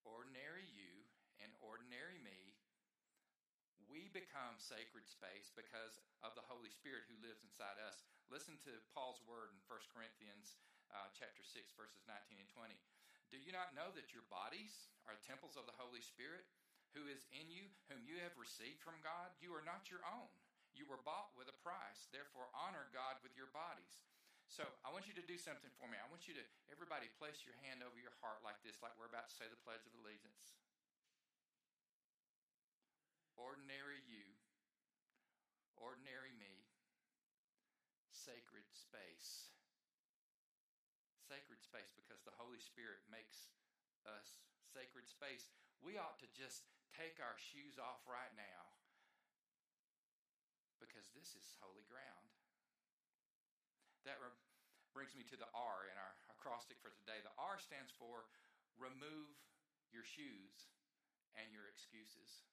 ordinary 0.05 0.69
you 0.72 1.10
and 1.41 1.51
ordinary 1.60 2.22
me 2.24 2.57
we 3.88 4.12
become 4.12 4.60
sacred 4.60 5.07
space 5.07 5.50
because 5.55 6.03
of 6.19 6.36
the 6.36 6.43
Holy 6.46 6.67
Spirit 6.67 7.07
who 7.07 7.24
lives 7.24 7.43
inside 7.43 7.79
us. 7.79 8.03
Listen 8.27 8.60
to 8.67 8.84
Paul's 8.91 9.24
word 9.24 9.55
in 9.55 9.60
1 9.63 9.96
Corinthians 9.96 10.60
uh, 10.91 11.07
chapter 11.15 11.39
6, 11.39 11.72
verses 11.75 12.03
19 12.03 12.36
and 12.36 12.51
20. 12.51 12.75
Do 13.31 13.39
you 13.39 13.55
not 13.55 13.75
know 13.75 13.91
that 13.96 14.12
your 14.12 14.27
bodies 14.27 14.91
are 15.07 15.19
temples 15.24 15.55
of 15.55 15.67
the 15.67 15.75
Holy 15.79 16.03
Spirit 16.03 16.48
who 16.96 17.07
is 17.07 17.27
in 17.31 17.48
you, 17.48 17.67
whom 17.88 18.03
you 18.03 18.19
have 18.24 18.36
received 18.36 18.84
from 18.84 19.00
God? 19.03 19.31
You 19.39 19.55
are 19.55 19.63
not 19.63 19.88
your 19.88 20.03
own. 20.03 20.31
You 20.77 20.86
were 20.86 21.01
bought 21.01 21.34
with 21.34 21.50
a 21.50 21.57
price. 21.65 22.07
Therefore, 22.13 22.48
honor 22.53 22.88
God 22.93 23.17
with 23.25 23.34
your 23.34 23.50
bodies. 23.50 24.05
So 24.48 24.63
I 24.86 24.93
want 24.93 25.10
you 25.10 25.17
to 25.17 25.25
do 25.25 25.36
something 25.36 25.74
for 25.75 25.89
me. 25.91 26.00
I 26.00 26.07
want 26.07 26.29
you 26.29 26.38
to, 26.38 26.46
everybody, 26.72 27.12
place 27.19 27.43
your 27.43 27.57
hand 27.67 27.84
over 27.84 28.00
your 28.00 28.15
heart 28.24 28.39
like 28.46 28.62
this, 28.63 28.79
like 28.79 28.96
we're 28.96 29.12
about 29.12 29.27
to 29.27 29.36
say 29.36 29.50
the 29.50 29.60
Pledge 29.65 29.84
of 29.84 29.91
Allegiance 30.00 30.55
ordinary 33.38 34.01
you, 34.10 34.25
ordinary 35.77 36.34
me, 36.41 36.65
sacred 38.10 38.65
space. 38.74 39.53
Sacred 41.29 41.62
space 41.62 41.93
because 41.93 42.24
the 42.25 42.34
Holy 42.36 42.60
Spirit 42.60 43.03
makes 43.13 43.53
us 44.07 44.41
sacred 44.74 45.05
space. 45.05 45.53
We 45.84 46.01
ought 46.01 46.17
to 46.24 46.29
just 46.34 46.65
take 46.96 47.22
our 47.22 47.38
shoes 47.38 47.77
off 47.77 48.01
right 48.10 48.34
now 48.34 48.74
because 50.79 51.10
this 51.13 51.34
is 51.38 51.57
holy 51.62 51.86
ground. 51.89 52.27
That 54.05 54.22
re- 54.24 54.34
brings 54.96 55.13
me 55.13 55.27
to 55.29 55.38
the 55.38 55.50
R 55.51 55.86
in 55.89 55.98
our 56.00 56.13
acrostic 56.31 56.79
for 56.79 56.93
today. 56.93 57.19
The 57.22 57.36
R 57.38 57.60
stands 57.60 57.91
for 57.93 58.25
remove 58.77 59.34
your 59.89 60.05
shoes 60.05 60.69
and 61.38 61.50
your 61.53 61.69
excuses. 61.69 62.46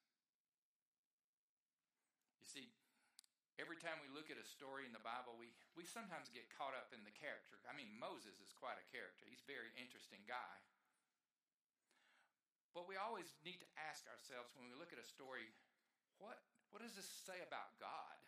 You 2.41 2.47
see, 2.47 2.69
every 3.57 3.79
time 3.79 3.97
we 4.03 4.11
look 4.13 4.29
at 4.29 4.37
a 4.37 4.45
story 4.45 4.85
in 4.85 4.93
the 4.93 5.01
Bible, 5.01 5.33
we, 5.39 5.49
we 5.73 5.87
sometimes 5.87 6.29
get 6.29 6.51
caught 6.53 6.77
up 6.77 6.93
in 6.93 7.01
the 7.01 7.13
character. 7.13 7.57
I 7.65 7.73
mean, 7.73 7.89
Moses 7.97 8.37
is 8.37 8.53
quite 8.53 8.77
a 8.77 8.87
character, 8.93 9.25
he's 9.25 9.41
a 9.41 9.49
very 9.49 9.73
interesting 9.79 10.21
guy. 10.29 10.55
But 12.75 12.91
we 12.91 12.99
always 12.99 13.31
need 13.47 13.63
to 13.63 13.69
ask 13.79 14.03
ourselves 14.11 14.51
when 14.51 14.67
we 14.67 14.75
look 14.75 14.91
at 14.91 14.99
a 14.99 15.07
story, 15.07 15.47
what, 16.19 16.43
what 16.75 16.83
does 16.83 16.99
this 16.99 17.07
say 17.23 17.39
about 17.39 17.71
God? 17.79 18.19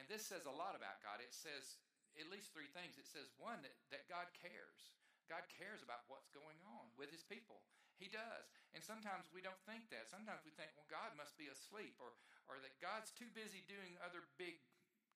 And 0.00 0.08
this 0.08 0.24
says 0.24 0.48
a 0.48 0.56
lot 0.56 0.72
about 0.72 1.04
God. 1.04 1.20
It 1.20 1.36
says 1.36 1.76
at 2.16 2.32
least 2.32 2.56
three 2.56 2.72
things. 2.72 2.96
It 2.96 3.04
says, 3.04 3.28
one, 3.36 3.60
that, 3.60 3.76
that 3.92 4.08
God 4.08 4.32
cares. 4.32 4.96
God 5.28 5.44
cares 5.60 5.84
about 5.84 6.08
what's 6.08 6.32
going 6.32 6.56
on 6.64 6.88
with 6.96 7.12
his 7.12 7.20
people. 7.20 7.60
He 8.00 8.08
does. 8.08 8.48
And 8.72 8.80
sometimes 8.80 9.28
we 9.28 9.44
don't 9.44 9.60
think 9.68 9.92
that. 9.92 10.08
Sometimes 10.08 10.40
we 10.40 10.56
think, 10.56 10.72
well, 10.72 10.88
God 10.88 11.12
must 11.20 11.36
be 11.36 11.52
asleep 11.52 12.00
or, 12.00 12.16
or 12.48 12.56
that 12.64 12.80
God's 12.80 13.12
too 13.12 13.28
busy 13.36 13.60
doing 13.68 14.00
other 14.00 14.24
big 14.40 14.56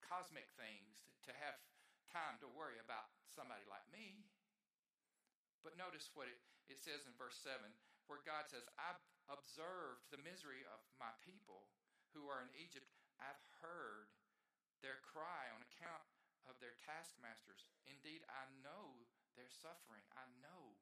cosmic 0.05 0.53
things 0.61 1.01
to, 1.09 1.33
to 1.33 1.33
have 1.41 1.57
time 2.13 2.37
to 2.45 2.49
worry 2.53 2.77
about 2.77 3.09
somebody 3.33 3.65
like 3.73 3.89
me. 3.89 4.21
But 5.65 5.81
notice 5.81 6.13
what 6.13 6.29
it, 6.29 6.37
it 6.69 6.77
says 6.77 7.09
in 7.09 7.17
verse 7.17 7.41
7 7.41 7.57
where 8.09 8.25
God 8.25 8.49
says, 8.49 8.65
I've 8.81 9.01
observed 9.29 10.09
the 10.09 10.21
misery 10.25 10.65
of 10.69 10.81
my 10.97 11.13
people 11.23 11.69
who 12.17 12.27
are 12.27 12.41
in 12.41 12.53
Egypt. 12.57 12.89
I've 13.21 13.41
heard 13.61 14.09
their 14.81 15.01
cry 15.05 15.53
on 15.53 15.61
account 15.63 16.05
of 16.49 16.57
their 16.59 16.75
taskmasters. 16.83 17.69
Indeed, 17.85 18.25
I 18.29 18.49
know 18.65 19.05
their 19.37 19.53
suffering. 19.53 20.05
I 20.17 20.25
know 20.41 20.81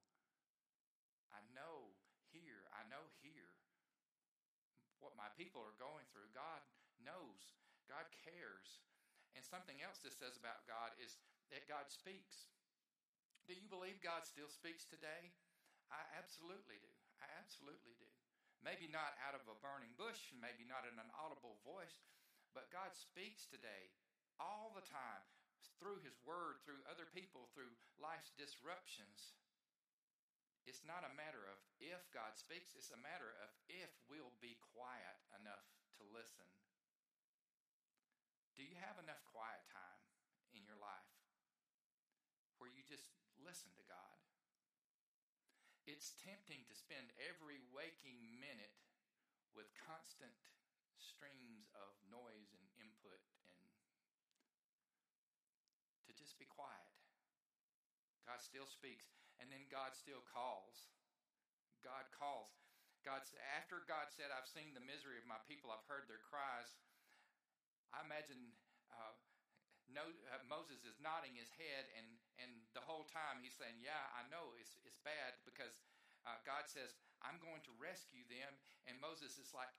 I 1.36 1.44
know 1.52 1.92
here, 2.32 2.64
I 2.72 2.88
know 2.88 3.04
here 3.20 3.52
what 5.04 5.12
my 5.20 5.28
people 5.36 5.60
are 5.60 5.76
going 5.76 6.08
through. 6.08 6.32
God 6.32 6.64
knows, 6.96 7.60
God 7.84 8.08
cares. 8.24 8.80
And 9.36 9.44
something 9.44 9.84
else 9.84 10.00
this 10.00 10.16
says 10.16 10.40
about 10.40 10.64
God 10.64 10.96
is 10.96 11.20
that 11.52 11.68
God 11.68 11.92
speaks. 11.92 12.48
Do 13.44 13.52
you 13.52 13.68
believe 13.68 14.00
God 14.00 14.24
still 14.24 14.48
speaks 14.48 14.88
today? 14.88 15.36
I 15.92 16.00
absolutely 16.16 16.80
do. 16.80 16.95
I 17.20 17.26
absolutely 17.40 17.96
do. 17.96 18.10
Maybe 18.64 18.90
not 18.90 19.14
out 19.22 19.36
of 19.36 19.44
a 19.46 19.60
burning 19.62 19.92
bush, 19.94 20.32
maybe 20.36 20.66
not 20.66 20.88
in 20.88 20.96
an 20.96 21.12
audible 21.14 21.60
voice, 21.62 22.02
but 22.56 22.72
God 22.72 22.96
speaks 22.96 23.46
today 23.46 23.92
all 24.40 24.72
the 24.72 24.84
time 24.84 25.24
through 25.78 26.00
His 26.02 26.16
Word, 26.24 26.64
through 26.64 26.80
other 26.88 27.06
people, 27.12 27.52
through 27.52 27.70
life's 28.00 28.32
disruptions. 28.34 29.36
It's 30.66 30.82
not 30.82 31.06
a 31.06 31.14
matter 31.14 31.46
of 31.46 31.62
if 31.78 32.02
God 32.10 32.34
speaks, 32.34 32.74
it's 32.74 32.90
a 32.90 32.98
matter 32.98 33.30
of 33.38 33.52
if 33.70 33.92
we'll 34.10 34.34
be 34.42 34.58
quiet 34.74 35.16
enough 35.38 35.62
to 36.00 36.02
listen. 36.10 36.48
Do 38.58 38.64
you 38.64 38.74
have 38.82 38.98
enough 38.98 39.20
quiet 39.30 39.62
time 39.70 40.02
in 40.56 40.64
your 40.64 40.80
life 40.80 41.12
where 42.56 42.72
you 42.72 42.82
just 42.88 43.12
listen 43.38 43.70
to 43.76 43.84
God? 43.84 44.15
It's 45.86 46.18
tempting 46.18 46.66
to 46.66 46.74
spend 46.74 47.14
every 47.22 47.62
waking 47.70 48.18
minute 48.42 48.74
with 49.54 49.70
constant 49.86 50.34
streams 50.98 51.70
of 51.78 51.94
noise 52.10 52.50
and 52.58 52.66
input 52.82 53.22
and 53.46 53.62
to 56.04 56.12
just 56.18 56.34
be 56.42 56.46
quiet. 56.50 56.90
God 58.26 58.42
still 58.42 58.66
speaks 58.66 59.06
and 59.38 59.46
then 59.46 59.70
God 59.70 59.94
still 59.94 60.26
calls. 60.26 60.90
God 61.86 62.10
calls. 62.10 62.50
God 63.06 63.22
after 63.54 63.86
God 63.86 64.10
said, 64.10 64.34
"I've 64.34 64.50
seen 64.50 64.74
the 64.74 64.82
misery 64.82 65.14
of 65.14 65.30
my 65.30 65.38
people. 65.46 65.70
I've 65.70 65.86
heard 65.86 66.10
their 66.10 66.18
cries." 66.26 66.74
I 67.94 68.02
imagine 68.02 68.50
uh, 68.90 69.14
no, 69.90 70.06
uh, 70.34 70.42
Moses 70.50 70.82
is 70.82 70.98
nodding 70.98 71.34
his 71.38 71.50
head, 71.54 71.86
and, 71.94 72.06
and 72.42 72.50
the 72.74 72.82
whole 72.82 73.06
time 73.06 73.42
he's 73.42 73.54
saying, 73.54 73.78
Yeah, 73.78 74.02
I 74.14 74.26
know 74.32 74.54
it's, 74.58 74.74
it's 74.82 74.98
bad 75.02 75.38
because 75.46 75.82
uh, 76.26 76.38
God 76.42 76.66
says, 76.66 76.98
I'm 77.22 77.38
going 77.38 77.62
to 77.66 77.72
rescue 77.78 78.26
them. 78.26 78.50
And 78.90 78.98
Moses 78.98 79.38
is 79.38 79.54
like, 79.54 79.70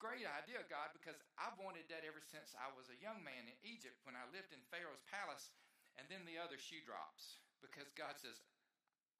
Great 0.00 0.26
idea, 0.26 0.66
God, 0.66 0.90
because 0.90 1.22
I've 1.38 1.54
wanted 1.62 1.86
that 1.86 2.02
ever 2.02 2.18
since 2.18 2.58
I 2.58 2.66
was 2.74 2.90
a 2.90 2.98
young 2.98 3.22
man 3.22 3.46
in 3.46 3.54
Egypt 3.62 4.02
when 4.02 4.18
I 4.18 4.26
lived 4.34 4.50
in 4.50 4.58
Pharaoh's 4.66 5.04
palace. 5.06 5.54
And 5.94 6.08
then 6.10 6.24
the 6.26 6.40
other 6.40 6.58
shoe 6.58 6.82
drops 6.82 7.38
because 7.62 7.92
God 7.94 8.18
says, 8.18 8.42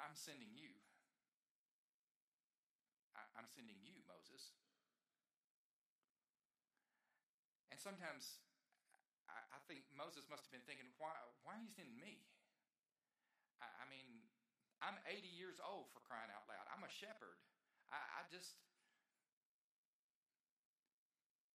I'm 0.02 0.16
sending 0.18 0.50
you. 0.56 0.74
I, 3.14 3.22
I'm 3.38 3.46
sending 3.46 3.78
you, 3.84 4.02
Moses. 4.10 4.56
And 7.70 7.78
sometimes 7.78 8.42
think 9.72 9.88
Moses 9.96 10.28
must 10.28 10.44
have 10.44 10.52
been 10.52 10.68
thinking, 10.68 10.84
why, 11.00 11.16
why 11.48 11.56
are 11.56 11.64
you 11.64 11.72
sending 11.72 11.96
me? 11.96 12.20
I, 13.64 13.72
I, 13.80 13.84
mean, 13.88 14.04
I'm 14.84 15.00
80 15.08 15.24
years 15.32 15.56
old 15.64 15.88
for 15.96 16.04
crying 16.04 16.28
out 16.28 16.44
loud. 16.44 16.68
I'm 16.68 16.84
a 16.84 16.92
shepherd. 16.92 17.40
I, 17.88 17.96
I 17.96 18.28
just. 18.28 18.60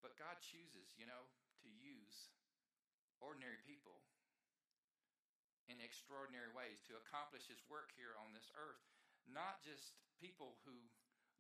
But 0.02 0.18
God 0.18 0.42
chooses, 0.42 0.98
you 0.98 1.06
know, 1.06 1.30
to 1.62 1.70
use 1.70 2.34
ordinary 3.22 3.62
people 3.70 4.02
in 5.70 5.78
extraordinary 5.78 6.50
ways 6.58 6.82
to 6.90 6.98
accomplish 6.98 7.46
his 7.46 7.62
work 7.70 7.94
here 7.94 8.18
on 8.18 8.34
this 8.34 8.50
earth. 8.58 8.82
Not 9.30 9.62
just 9.62 9.94
people 10.18 10.58
who 10.66 10.74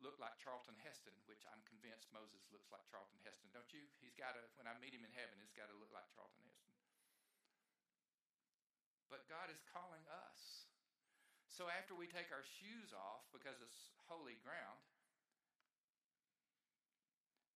look 0.02 0.18
like 0.22 0.38
Charlton 0.38 0.78
Heston, 0.86 1.16
which 1.26 1.42
I'm 1.50 1.62
convinced 1.66 2.14
Moses 2.14 2.46
looks 2.54 2.70
like 2.70 2.86
Charlton 2.90 3.18
Heston, 3.26 3.50
don't 3.54 3.70
you? 3.74 3.86
He's 4.02 4.14
got 4.14 4.38
to, 4.38 4.44
when 4.58 4.70
I 4.70 4.78
meet 4.78 4.94
him 4.94 5.06
in 5.06 5.14
heaven, 5.14 5.42
he's 5.42 5.56
got 5.58 5.70
to 5.74 5.78
look 5.78 5.90
like 5.90 6.06
Charlton 6.14 6.46
Heston. 6.46 6.76
But 9.10 9.26
God 9.32 9.50
is 9.50 9.64
calling 9.72 10.04
us. 10.12 10.68
So 11.50 11.72
after 11.74 11.98
we 11.98 12.06
take 12.06 12.30
our 12.30 12.46
shoes 12.46 12.94
off 12.94 13.26
because 13.34 13.58
it's 13.64 13.96
holy 14.06 14.38
ground, 14.46 14.84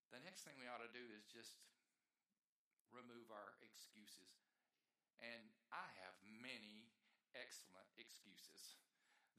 the 0.10 0.24
next 0.26 0.42
thing 0.42 0.58
we 0.58 0.66
ought 0.66 0.82
to 0.82 0.90
do 0.90 1.06
is 1.14 1.28
just 1.30 1.62
remove 2.90 3.30
our 3.30 3.56
excuses. 3.62 4.42
And 5.22 5.54
I 5.70 5.86
have 6.02 6.18
many 6.26 6.90
excellent 7.38 7.88
excuses 7.96 8.82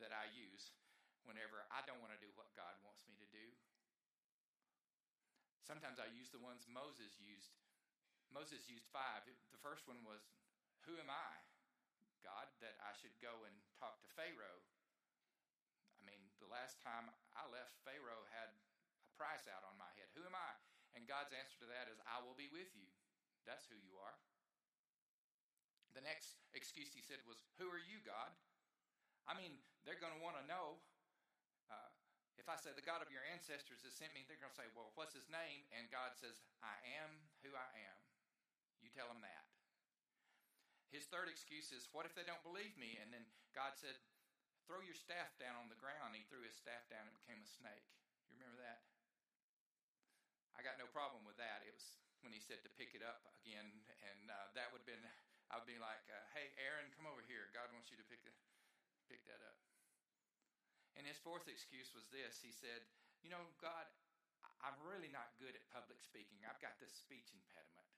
that 0.01 0.15
I 0.15 0.31
use 0.33 0.73
whenever 1.25 1.64
I 1.71 1.83
don't 1.87 2.00
want 2.02 2.14
to 2.14 2.21
do 2.21 2.31
what 2.35 2.50
God 2.59 2.75
wants 2.83 3.07
me 3.07 3.14
to 3.19 3.29
do. 3.31 3.47
Sometimes 5.62 6.02
I 6.02 6.11
use 6.11 6.29
the 6.35 6.43
ones 6.43 6.67
Moses 6.67 7.14
used. 7.23 7.55
Moses 8.35 8.67
used 8.67 8.88
five. 8.91 9.23
The 9.26 9.62
first 9.62 9.87
one 9.87 10.02
was, 10.02 10.26
Who 10.88 10.99
am 10.99 11.09
I, 11.09 11.33
God, 12.26 12.50
that 12.59 12.75
I 12.83 12.91
should 12.99 13.14
go 13.23 13.47
and 13.47 13.55
talk 13.79 14.02
to 14.02 14.11
Pharaoh? 14.19 14.61
I 15.99 16.02
mean, 16.02 16.23
the 16.43 16.50
last 16.50 16.83
time 16.83 17.07
I 17.38 17.47
left, 17.47 17.79
Pharaoh 17.87 18.26
had 18.35 18.50
a 18.50 19.12
price 19.14 19.47
out 19.47 19.62
on 19.62 19.79
my 19.79 19.88
head. 19.95 20.11
Who 20.19 20.26
am 20.26 20.35
I? 20.35 20.52
And 20.99 21.07
God's 21.07 21.33
answer 21.33 21.57
to 21.62 21.69
that 21.71 21.87
is, 21.88 22.02
I 22.05 22.19
will 22.21 22.37
be 22.37 22.50
with 22.50 22.69
you. 22.75 22.91
That's 23.47 23.64
who 23.71 23.79
you 23.79 23.95
are. 24.02 24.19
The 25.95 26.02
next 26.02 26.41
excuse 26.57 26.91
he 26.91 27.05
said 27.05 27.23
was, 27.29 27.38
Who 27.62 27.69
are 27.71 27.81
you, 27.81 28.02
God? 28.02 28.33
I 29.29 29.38
mean, 29.38 29.55
they're 29.87 30.00
going 30.00 30.14
to 30.14 30.23
want 30.25 30.41
to 30.41 30.45
know 30.50 30.83
uh, 31.73 31.88
if 32.37 32.49
I 32.49 32.57
say 32.61 32.75
the 32.76 32.85
God 32.85 33.00
of 33.00 33.12
your 33.12 33.25
ancestors 33.33 33.81
has 33.87 33.97
sent 33.97 34.12
me, 34.12 34.25
they're 34.29 34.41
going 34.41 34.52
to 34.52 34.61
say, 34.61 34.69
Well, 34.76 34.93
what's 34.99 35.17
his 35.17 35.29
name? 35.33 35.64
And 35.73 35.88
God 35.88 36.12
says, 36.17 36.45
I 36.61 36.76
am 37.00 37.25
who 37.41 37.52
I 37.57 37.69
am. 37.88 37.99
You 38.85 38.93
tell 38.93 39.09
them 39.09 39.25
that. 39.25 39.45
His 40.92 41.09
third 41.09 41.33
excuse 41.33 41.73
is, 41.73 41.88
What 41.92 42.05
if 42.05 42.12
they 42.12 42.27
don't 42.27 42.42
believe 42.44 42.77
me? 42.77 43.01
And 43.01 43.12
then 43.12 43.25
God 43.57 43.79
said, 43.81 43.97
Throw 44.68 44.85
your 44.85 44.97
staff 44.97 45.33
down 45.40 45.59
on 45.59 45.73
the 45.73 45.81
ground. 45.81 46.14
He 46.14 46.25
threw 46.29 46.44
his 46.44 46.57
staff 46.57 46.87
down 46.92 47.09
and 47.09 47.14
became 47.16 47.40
a 47.42 47.49
snake. 47.49 47.88
You 48.31 48.38
remember 48.38 48.62
that? 48.62 48.85
I 50.57 50.61
got 50.61 50.79
no 50.79 50.87
problem 50.90 51.25
with 51.25 51.40
that. 51.40 51.64
It 51.66 51.75
was 51.75 51.99
when 52.23 52.31
he 52.31 52.38
said 52.38 52.62
to 52.62 52.70
pick 52.79 52.94
it 52.94 53.03
up 53.03 53.27
again, 53.42 53.66
and 54.07 54.31
uh, 54.31 54.47
that 54.55 54.70
would 54.70 54.87
have 54.87 54.90
been, 54.90 55.03
I 55.51 55.59
would 55.59 55.66
be 55.66 55.81
like, 55.81 56.07
uh, 56.07 56.23
"Hey, 56.37 56.55
Aaron, 56.61 56.87
come 56.94 57.11
over 57.11 57.25
here. 57.27 57.51
God 57.51 57.66
wants 57.75 57.90
you 57.90 57.99
to 57.99 58.07
pick, 58.07 58.23
pick 59.11 59.27
that 59.27 59.42
up." 59.42 59.72
And 60.96 61.09
his 61.09 61.20
fourth 61.20 61.48
excuse 61.48 61.92
was 61.96 62.09
this 62.12 62.40
he 62.40 62.52
said, 62.52 62.85
You 63.24 63.33
know, 63.33 63.42
God, 63.61 63.88
I'm 64.62 64.76
really 64.85 65.11
not 65.11 65.35
good 65.40 65.57
at 65.57 65.64
public 65.74 65.98
speaking. 65.98 66.44
I've 66.44 66.62
got 66.62 66.78
this 66.78 66.94
speech 66.94 67.33
impediment. 67.35 67.90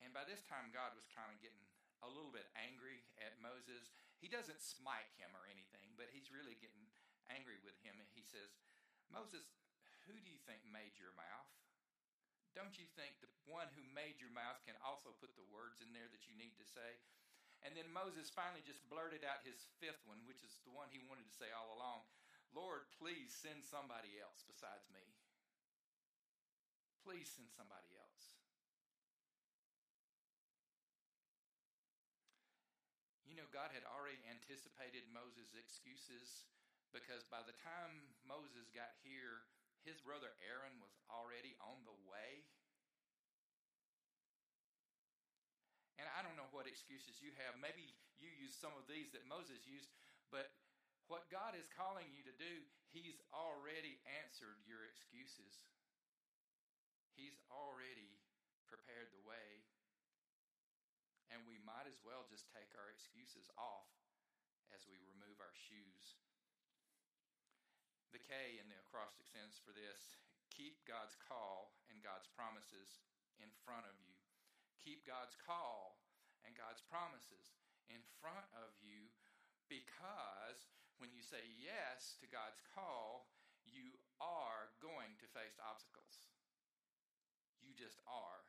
And 0.00 0.16
by 0.16 0.24
this 0.24 0.40
time, 0.48 0.72
God 0.72 0.96
was 0.96 1.04
kind 1.12 1.28
of 1.28 1.38
getting 1.44 1.60
a 2.00 2.08
little 2.08 2.32
bit 2.32 2.48
angry 2.56 3.04
at 3.20 3.36
Moses. 3.44 3.92
He 4.16 4.32
doesn't 4.32 4.64
smite 4.64 5.12
him 5.20 5.28
or 5.36 5.44
anything, 5.44 5.92
but 6.00 6.08
he's 6.08 6.32
really 6.32 6.56
getting 6.56 6.88
angry 7.28 7.60
with 7.60 7.76
him. 7.84 8.00
And 8.00 8.08
he 8.16 8.24
says, 8.24 8.56
Moses, 9.12 9.44
who 10.08 10.16
do 10.16 10.28
you 10.32 10.40
think 10.48 10.64
made 10.64 10.96
your 10.96 11.12
mouth? 11.12 11.52
Don't 12.56 12.74
you 12.74 12.88
think 12.98 13.20
the 13.22 13.30
one 13.46 13.70
who 13.78 13.84
made 13.94 14.18
your 14.18 14.32
mouth 14.32 14.58
can 14.66 14.74
also 14.82 15.14
put 15.22 15.36
the 15.38 15.46
words 15.54 15.78
in 15.78 15.94
there 15.94 16.10
that 16.10 16.26
you 16.26 16.34
need 16.34 16.58
to 16.58 16.66
say? 16.66 16.98
And 17.60 17.76
then 17.76 17.92
Moses 17.92 18.32
finally 18.32 18.64
just 18.64 18.80
blurted 18.88 19.20
out 19.20 19.44
his 19.44 19.68
fifth 19.78 20.00
one, 20.08 20.24
which 20.24 20.40
is 20.40 20.56
the 20.64 20.72
one 20.72 20.88
he 20.88 21.04
wanted 21.04 21.28
to 21.28 21.36
say 21.36 21.52
all 21.52 21.76
along 21.76 22.08
Lord, 22.50 22.82
please 22.98 23.30
send 23.30 23.62
somebody 23.62 24.18
else 24.18 24.42
besides 24.42 24.90
me. 24.90 25.06
Please 27.06 27.30
send 27.30 27.46
somebody 27.54 27.94
else. 27.94 28.34
You 33.22 33.38
know, 33.38 33.46
God 33.54 33.70
had 33.70 33.86
already 33.86 34.18
anticipated 34.26 35.06
Moses' 35.14 35.54
excuses 35.54 36.50
because 36.90 37.22
by 37.30 37.46
the 37.46 37.54
time 37.62 38.10
Moses 38.26 38.66
got 38.74 38.98
here, 39.06 39.46
his 39.86 40.02
brother 40.02 40.34
Aaron 40.42 40.82
was 40.82 40.92
already 41.06 41.54
on 41.62 41.86
the 41.86 41.94
way. 42.10 42.42
And 46.02 46.08
I 46.16 46.24
don't 46.24 46.34
know 46.34 46.39
what 46.50 46.70
excuses 46.70 47.18
you 47.22 47.32
have. 47.42 47.58
Maybe 47.58 47.86
you 48.18 48.30
use 48.30 48.54
some 48.54 48.74
of 48.76 48.86
these 48.86 49.10
that 49.14 49.26
Moses 49.26 49.62
used, 49.66 49.90
but 50.28 50.50
what 51.06 51.30
God 51.30 51.58
is 51.58 51.66
calling 51.70 52.06
you 52.14 52.22
to 52.26 52.34
do, 52.36 52.62
He's 52.94 53.18
already 53.34 53.98
answered 54.22 54.58
your 54.66 54.86
excuses. 54.86 55.62
He's 57.14 57.38
already 57.50 58.18
prepared 58.70 59.10
the 59.10 59.26
way. 59.26 59.62
And 61.30 61.46
we 61.46 61.62
might 61.62 61.86
as 61.86 61.98
well 62.02 62.26
just 62.26 62.50
take 62.50 62.74
our 62.74 62.90
excuses 62.90 63.46
off 63.54 63.86
as 64.74 64.86
we 64.90 64.98
remove 65.06 65.38
our 65.38 65.54
shoes. 65.54 66.18
The 68.10 68.22
K 68.22 68.58
in 68.58 68.66
the 68.66 68.78
acrostic 68.82 69.30
sentence 69.30 69.62
for 69.62 69.70
this 69.70 70.18
keep 70.50 70.82
God's 70.82 71.14
call 71.14 71.78
and 71.86 72.02
God's 72.02 72.26
promises 72.34 72.98
in 73.38 73.46
front 73.62 73.86
of 73.86 73.94
you 74.02 74.10
keep 74.80 75.04
God's 75.04 75.36
call 75.36 76.00
and 76.44 76.56
God's 76.56 76.84
promises 76.86 77.54
in 77.90 78.00
front 78.22 78.46
of 78.54 78.72
you 78.80 79.10
because 79.70 80.70
when 80.98 81.14
you 81.14 81.24
say 81.24 81.40
yes 81.56 82.18
to 82.20 82.28
God's 82.28 82.60
call, 82.74 83.30
you 83.64 83.96
are 84.20 84.68
going 84.84 85.16
to 85.22 85.32
face 85.32 85.56
obstacles. 85.62 86.28
You 87.64 87.72
just 87.72 88.02
are. 88.04 88.44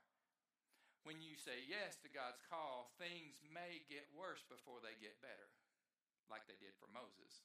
When 1.07 1.21
you 1.21 1.33
say 1.39 1.65
yes 1.65 1.97
to 2.05 2.09
God's 2.11 2.41
call, 2.45 2.93
things 3.01 3.41
may 3.49 3.81
get 3.89 4.05
worse 4.13 4.45
before 4.45 4.83
they 4.83 4.93
get 5.01 5.17
better, 5.23 5.49
like 6.29 6.45
they 6.45 6.57
did 6.59 6.77
for 6.77 6.91
Moses. 6.93 7.41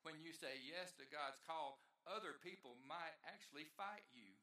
When 0.00 0.20
you 0.20 0.36
say 0.36 0.60
yes 0.64 0.92
to 1.00 1.08
God's 1.08 1.40
call, 1.44 1.80
other 2.04 2.36
people 2.40 2.76
might 2.84 3.16
actually 3.24 3.68
fight 3.76 4.04
you 4.12 4.36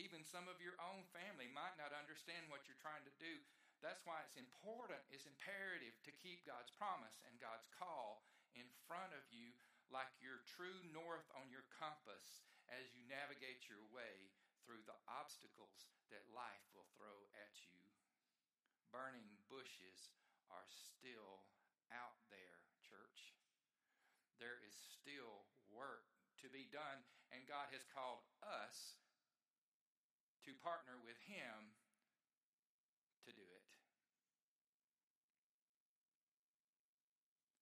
even 0.00 0.24
some 0.24 0.48
of 0.48 0.64
your 0.64 0.80
own 0.80 1.04
family 1.12 1.52
might 1.52 1.76
not 1.76 1.92
understand 1.92 2.48
what 2.48 2.64
you're 2.64 2.80
trying 2.80 3.04
to 3.04 3.20
do. 3.20 3.36
That's 3.84 4.00
why 4.08 4.24
it's 4.24 4.40
important, 4.40 5.00
it's 5.12 5.28
imperative 5.28 5.96
to 6.08 6.12
keep 6.20 6.48
God's 6.48 6.72
promise 6.80 7.20
and 7.28 7.36
God's 7.36 7.68
call 7.76 8.24
in 8.56 8.68
front 8.88 9.12
of 9.12 9.24
you 9.28 9.52
like 9.92 10.10
your 10.24 10.40
true 10.56 10.80
north 10.92 11.28
on 11.36 11.52
your 11.52 11.64
compass 11.76 12.44
as 12.72 12.92
you 12.96 13.04
navigate 13.08 13.68
your 13.68 13.82
way 13.92 14.32
through 14.64 14.84
the 14.88 14.96
obstacles 15.08 15.88
that 16.12 16.24
life 16.32 16.64
will 16.72 16.86
throw 16.96 17.28
at 17.36 17.54
you. 17.68 17.80
Burning 18.92 19.36
bushes 19.48 20.12
are 20.48 20.68
still 20.68 21.44
out 21.90 22.20
there, 22.30 22.62
church. 22.84 23.34
There 24.38 24.60
is 24.62 24.76
still 24.76 25.46
work 25.72 26.06
to 26.42 26.48
be 26.48 26.70
done, 26.70 27.02
and 27.34 27.44
God 27.50 27.68
has 27.74 27.84
called 27.90 28.22
us 28.42 28.99
to 30.50 30.64
partner 30.66 30.98
with 31.06 31.22
Him 31.30 31.70
to 33.22 33.30
do 33.30 33.46
it. 33.46 33.70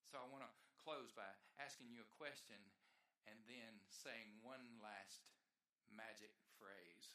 So 0.08 0.16
I 0.16 0.24
want 0.32 0.48
to 0.48 0.52
close 0.80 1.12
by 1.12 1.28
asking 1.60 1.92
you 1.92 2.00
a 2.00 2.16
question 2.16 2.56
and 3.28 3.36
then 3.44 3.76
saying 3.92 4.40
one 4.40 4.80
last 4.80 5.28
magic 5.92 6.32
phrase. 6.56 7.12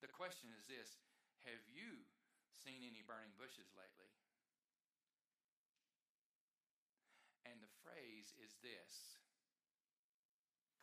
The 0.00 0.08
question 0.08 0.48
is 0.56 0.64
this 0.64 0.96
Have 1.44 1.60
you 1.68 2.08
seen 2.56 2.80
any 2.80 3.04
burning 3.04 3.36
bushes 3.36 3.68
lately? 3.76 4.08
And 7.44 7.60
the 7.60 7.72
phrase 7.84 8.32
is 8.40 8.56
this 8.64 9.20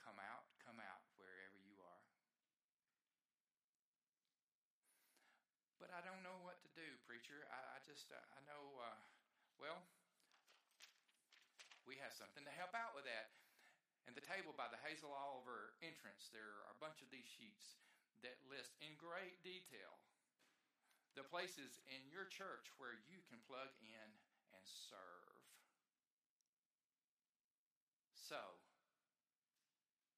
Come 0.06 0.22
out, 0.22 0.46
come 0.62 0.78
out, 0.78 1.02
wherever 1.18 1.58
you 1.66 1.82
are. 1.82 2.06
But 5.82 5.92
I 5.94 6.02
don't 6.02 6.26
know 6.26 6.38
what 6.42 6.58
to 6.66 6.70
do, 6.74 6.86
preacher. 7.06 7.46
I, 7.54 7.60
I 7.76 7.80
just, 7.86 8.10
uh, 8.10 8.18
I 8.18 8.40
know, 8.50 8.82
uh, 8.82 8.98
well, 9.62 9.84
we 11.86 11.97
have 12.08 12.16
something 12.16 12.48
to 12.48 12.56
help 12.56 12.72
out 12.72 12.96
with 12.96 13.04
that. 13.04 13.36
And 14.08 14.16
the 14.16 14.24
table 14.24 14.56
by 14.56 14.72
the 14.72 14.80
Hazel 14.80 15.12
Oliver 15.12 15.76
entrance, 15.84 16.32
there 16.32 16.48
are 16.48 16.72
a 16.72 16.80
bunch 16.80 17.04
of 17.04 17.12
these 17.12 17.28
sheets 17.28 17.76
that 18.24 18.40
list 18.48 18.80
in 18.80 18.96
great 18.96 19.44
detail 19.44 20.00
the 21.20 21.28
places 21.28 21.84
in 21.92 22.00
your 22.08 22.30
church 22.32 22.72
where 22.80 22.96
you 23.12 23.20
can 23.28 23.44
plug 23.44 23.74
in 23.84 24.08
and 24.56 24.64
serve. 24.64 25.36
So, 28.16 28.40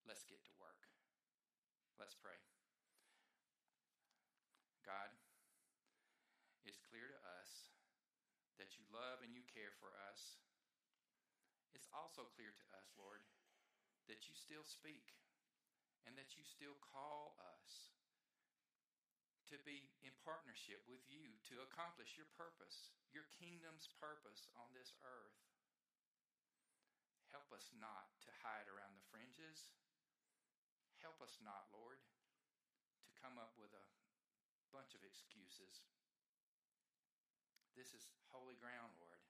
let's 0.06 0.28
get 0.30 0.46
to 0.46 0.54
work. 0.62 0.86
Let's 1.98 2.20
pray. 2.20 2.38
God, 4.86 5.10
it's 6.68 6.84
clear 6.86 7.10
to 7.10 7.20
us 7.42 7.74
that 8.60 8.78
you 8.78 8.84
love 8.92 9.24
and 9.24 9.32
you 9.32 9.42
care 9.48 9.72
for 9.80 9.90
us. 10.12 10.38
It's 11.72 11.88
also 12.00 12.24
clear 12.40 12.56
to 12.56 12.66
us, 12.80 12.88
Lord, 12.96 13.20
that 14.08 14.24
you 14.32 14.34
still 14.34 14.64
speak 14.64 15.20
and 16.08 16.16
that 16.16 16.40
you 16.40 16.44
still 16.48 16.80
call 16.96 17.36
us 17.44 17.92
to 19.52 19.60
be 19.68 19.92
in 20.06 20.14
partnership 20.24 20.80
with 20.88 21.02
you 21.12 21.36
to 21.52 21.60
accomplish 21.66 22.16
your 22.16 22.30
purpose, 22.40 22.96
your 23.12 23.28
kingdom's 23.42 23.92
purpose 24.00 24.48
on 24.56 24.72
this 24.72 24.96
earth. 25.04 25.42
Help 27.34 27.50
us 27.54 27.70
not 27.78 28.10
to 28.26 28.32
hide 28.42 28.70
around 28.70 28.96
the 28.96 29.06
fringes. 29.10 29.74
Help 31.02 31.18
us 31.22 31.38
not, 31.42 31.70
Lord, 31.74 32.02
to 33.06 33.10
come 33.22 33.38
up 33.42 33.54
with 33.58 33.74
a 33.74 33.86
bunch 34.74 34.94
of 34.94 35.02
excuses. 35.06 35.86
This 37.74 37.94
is 37.94 38.10
holy 38.34 38.58
ground, 38.58 38.94
Lord. 39.02 39.22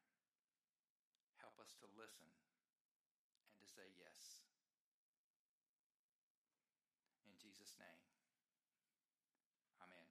Help 1.40 1.56
us 1.64 1.76
to 1.80 1.88
listen 1.96 2.28
say 3.80 3.96
yes. 3.96 4.44
In 7.24 7.32
Jesus' 7.40 7.80
name. 7.80 8.04
Amen. 9.80 10.04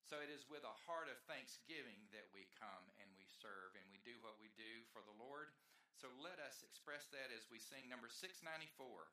So 0.00 0.24
it 0.24 0.32
is 0.32 0.48
with 0.48 0.64
a 0.64 0.80
heart 0.88 1.12
of 1.12 1.20
thanksgiving 1.28 2.08
that 2.16 2.32
we 2.32 2.48
come 2.56 2.88
and 3.04 3.12
we 3.20 3.28
serve 3.28 3.76
and 3.76 3.84
we 3.92 4.00
do 4.00 4.16
what 4.24 4.40
we 4.40 4.48
do 4.56 4.80
for 4.96 5.04
the 5.04 5.12
Lord. 5.20 5.52
So 6.00 6.08
let 6.24 6.40
us 6.40 6.64
express 6.64 7.04
that 7.12 7.28
as 7.36 7.52
we 7.52 7.60
sing 7.60 7.84
number 7.84 8.08
694. 8.08 9.12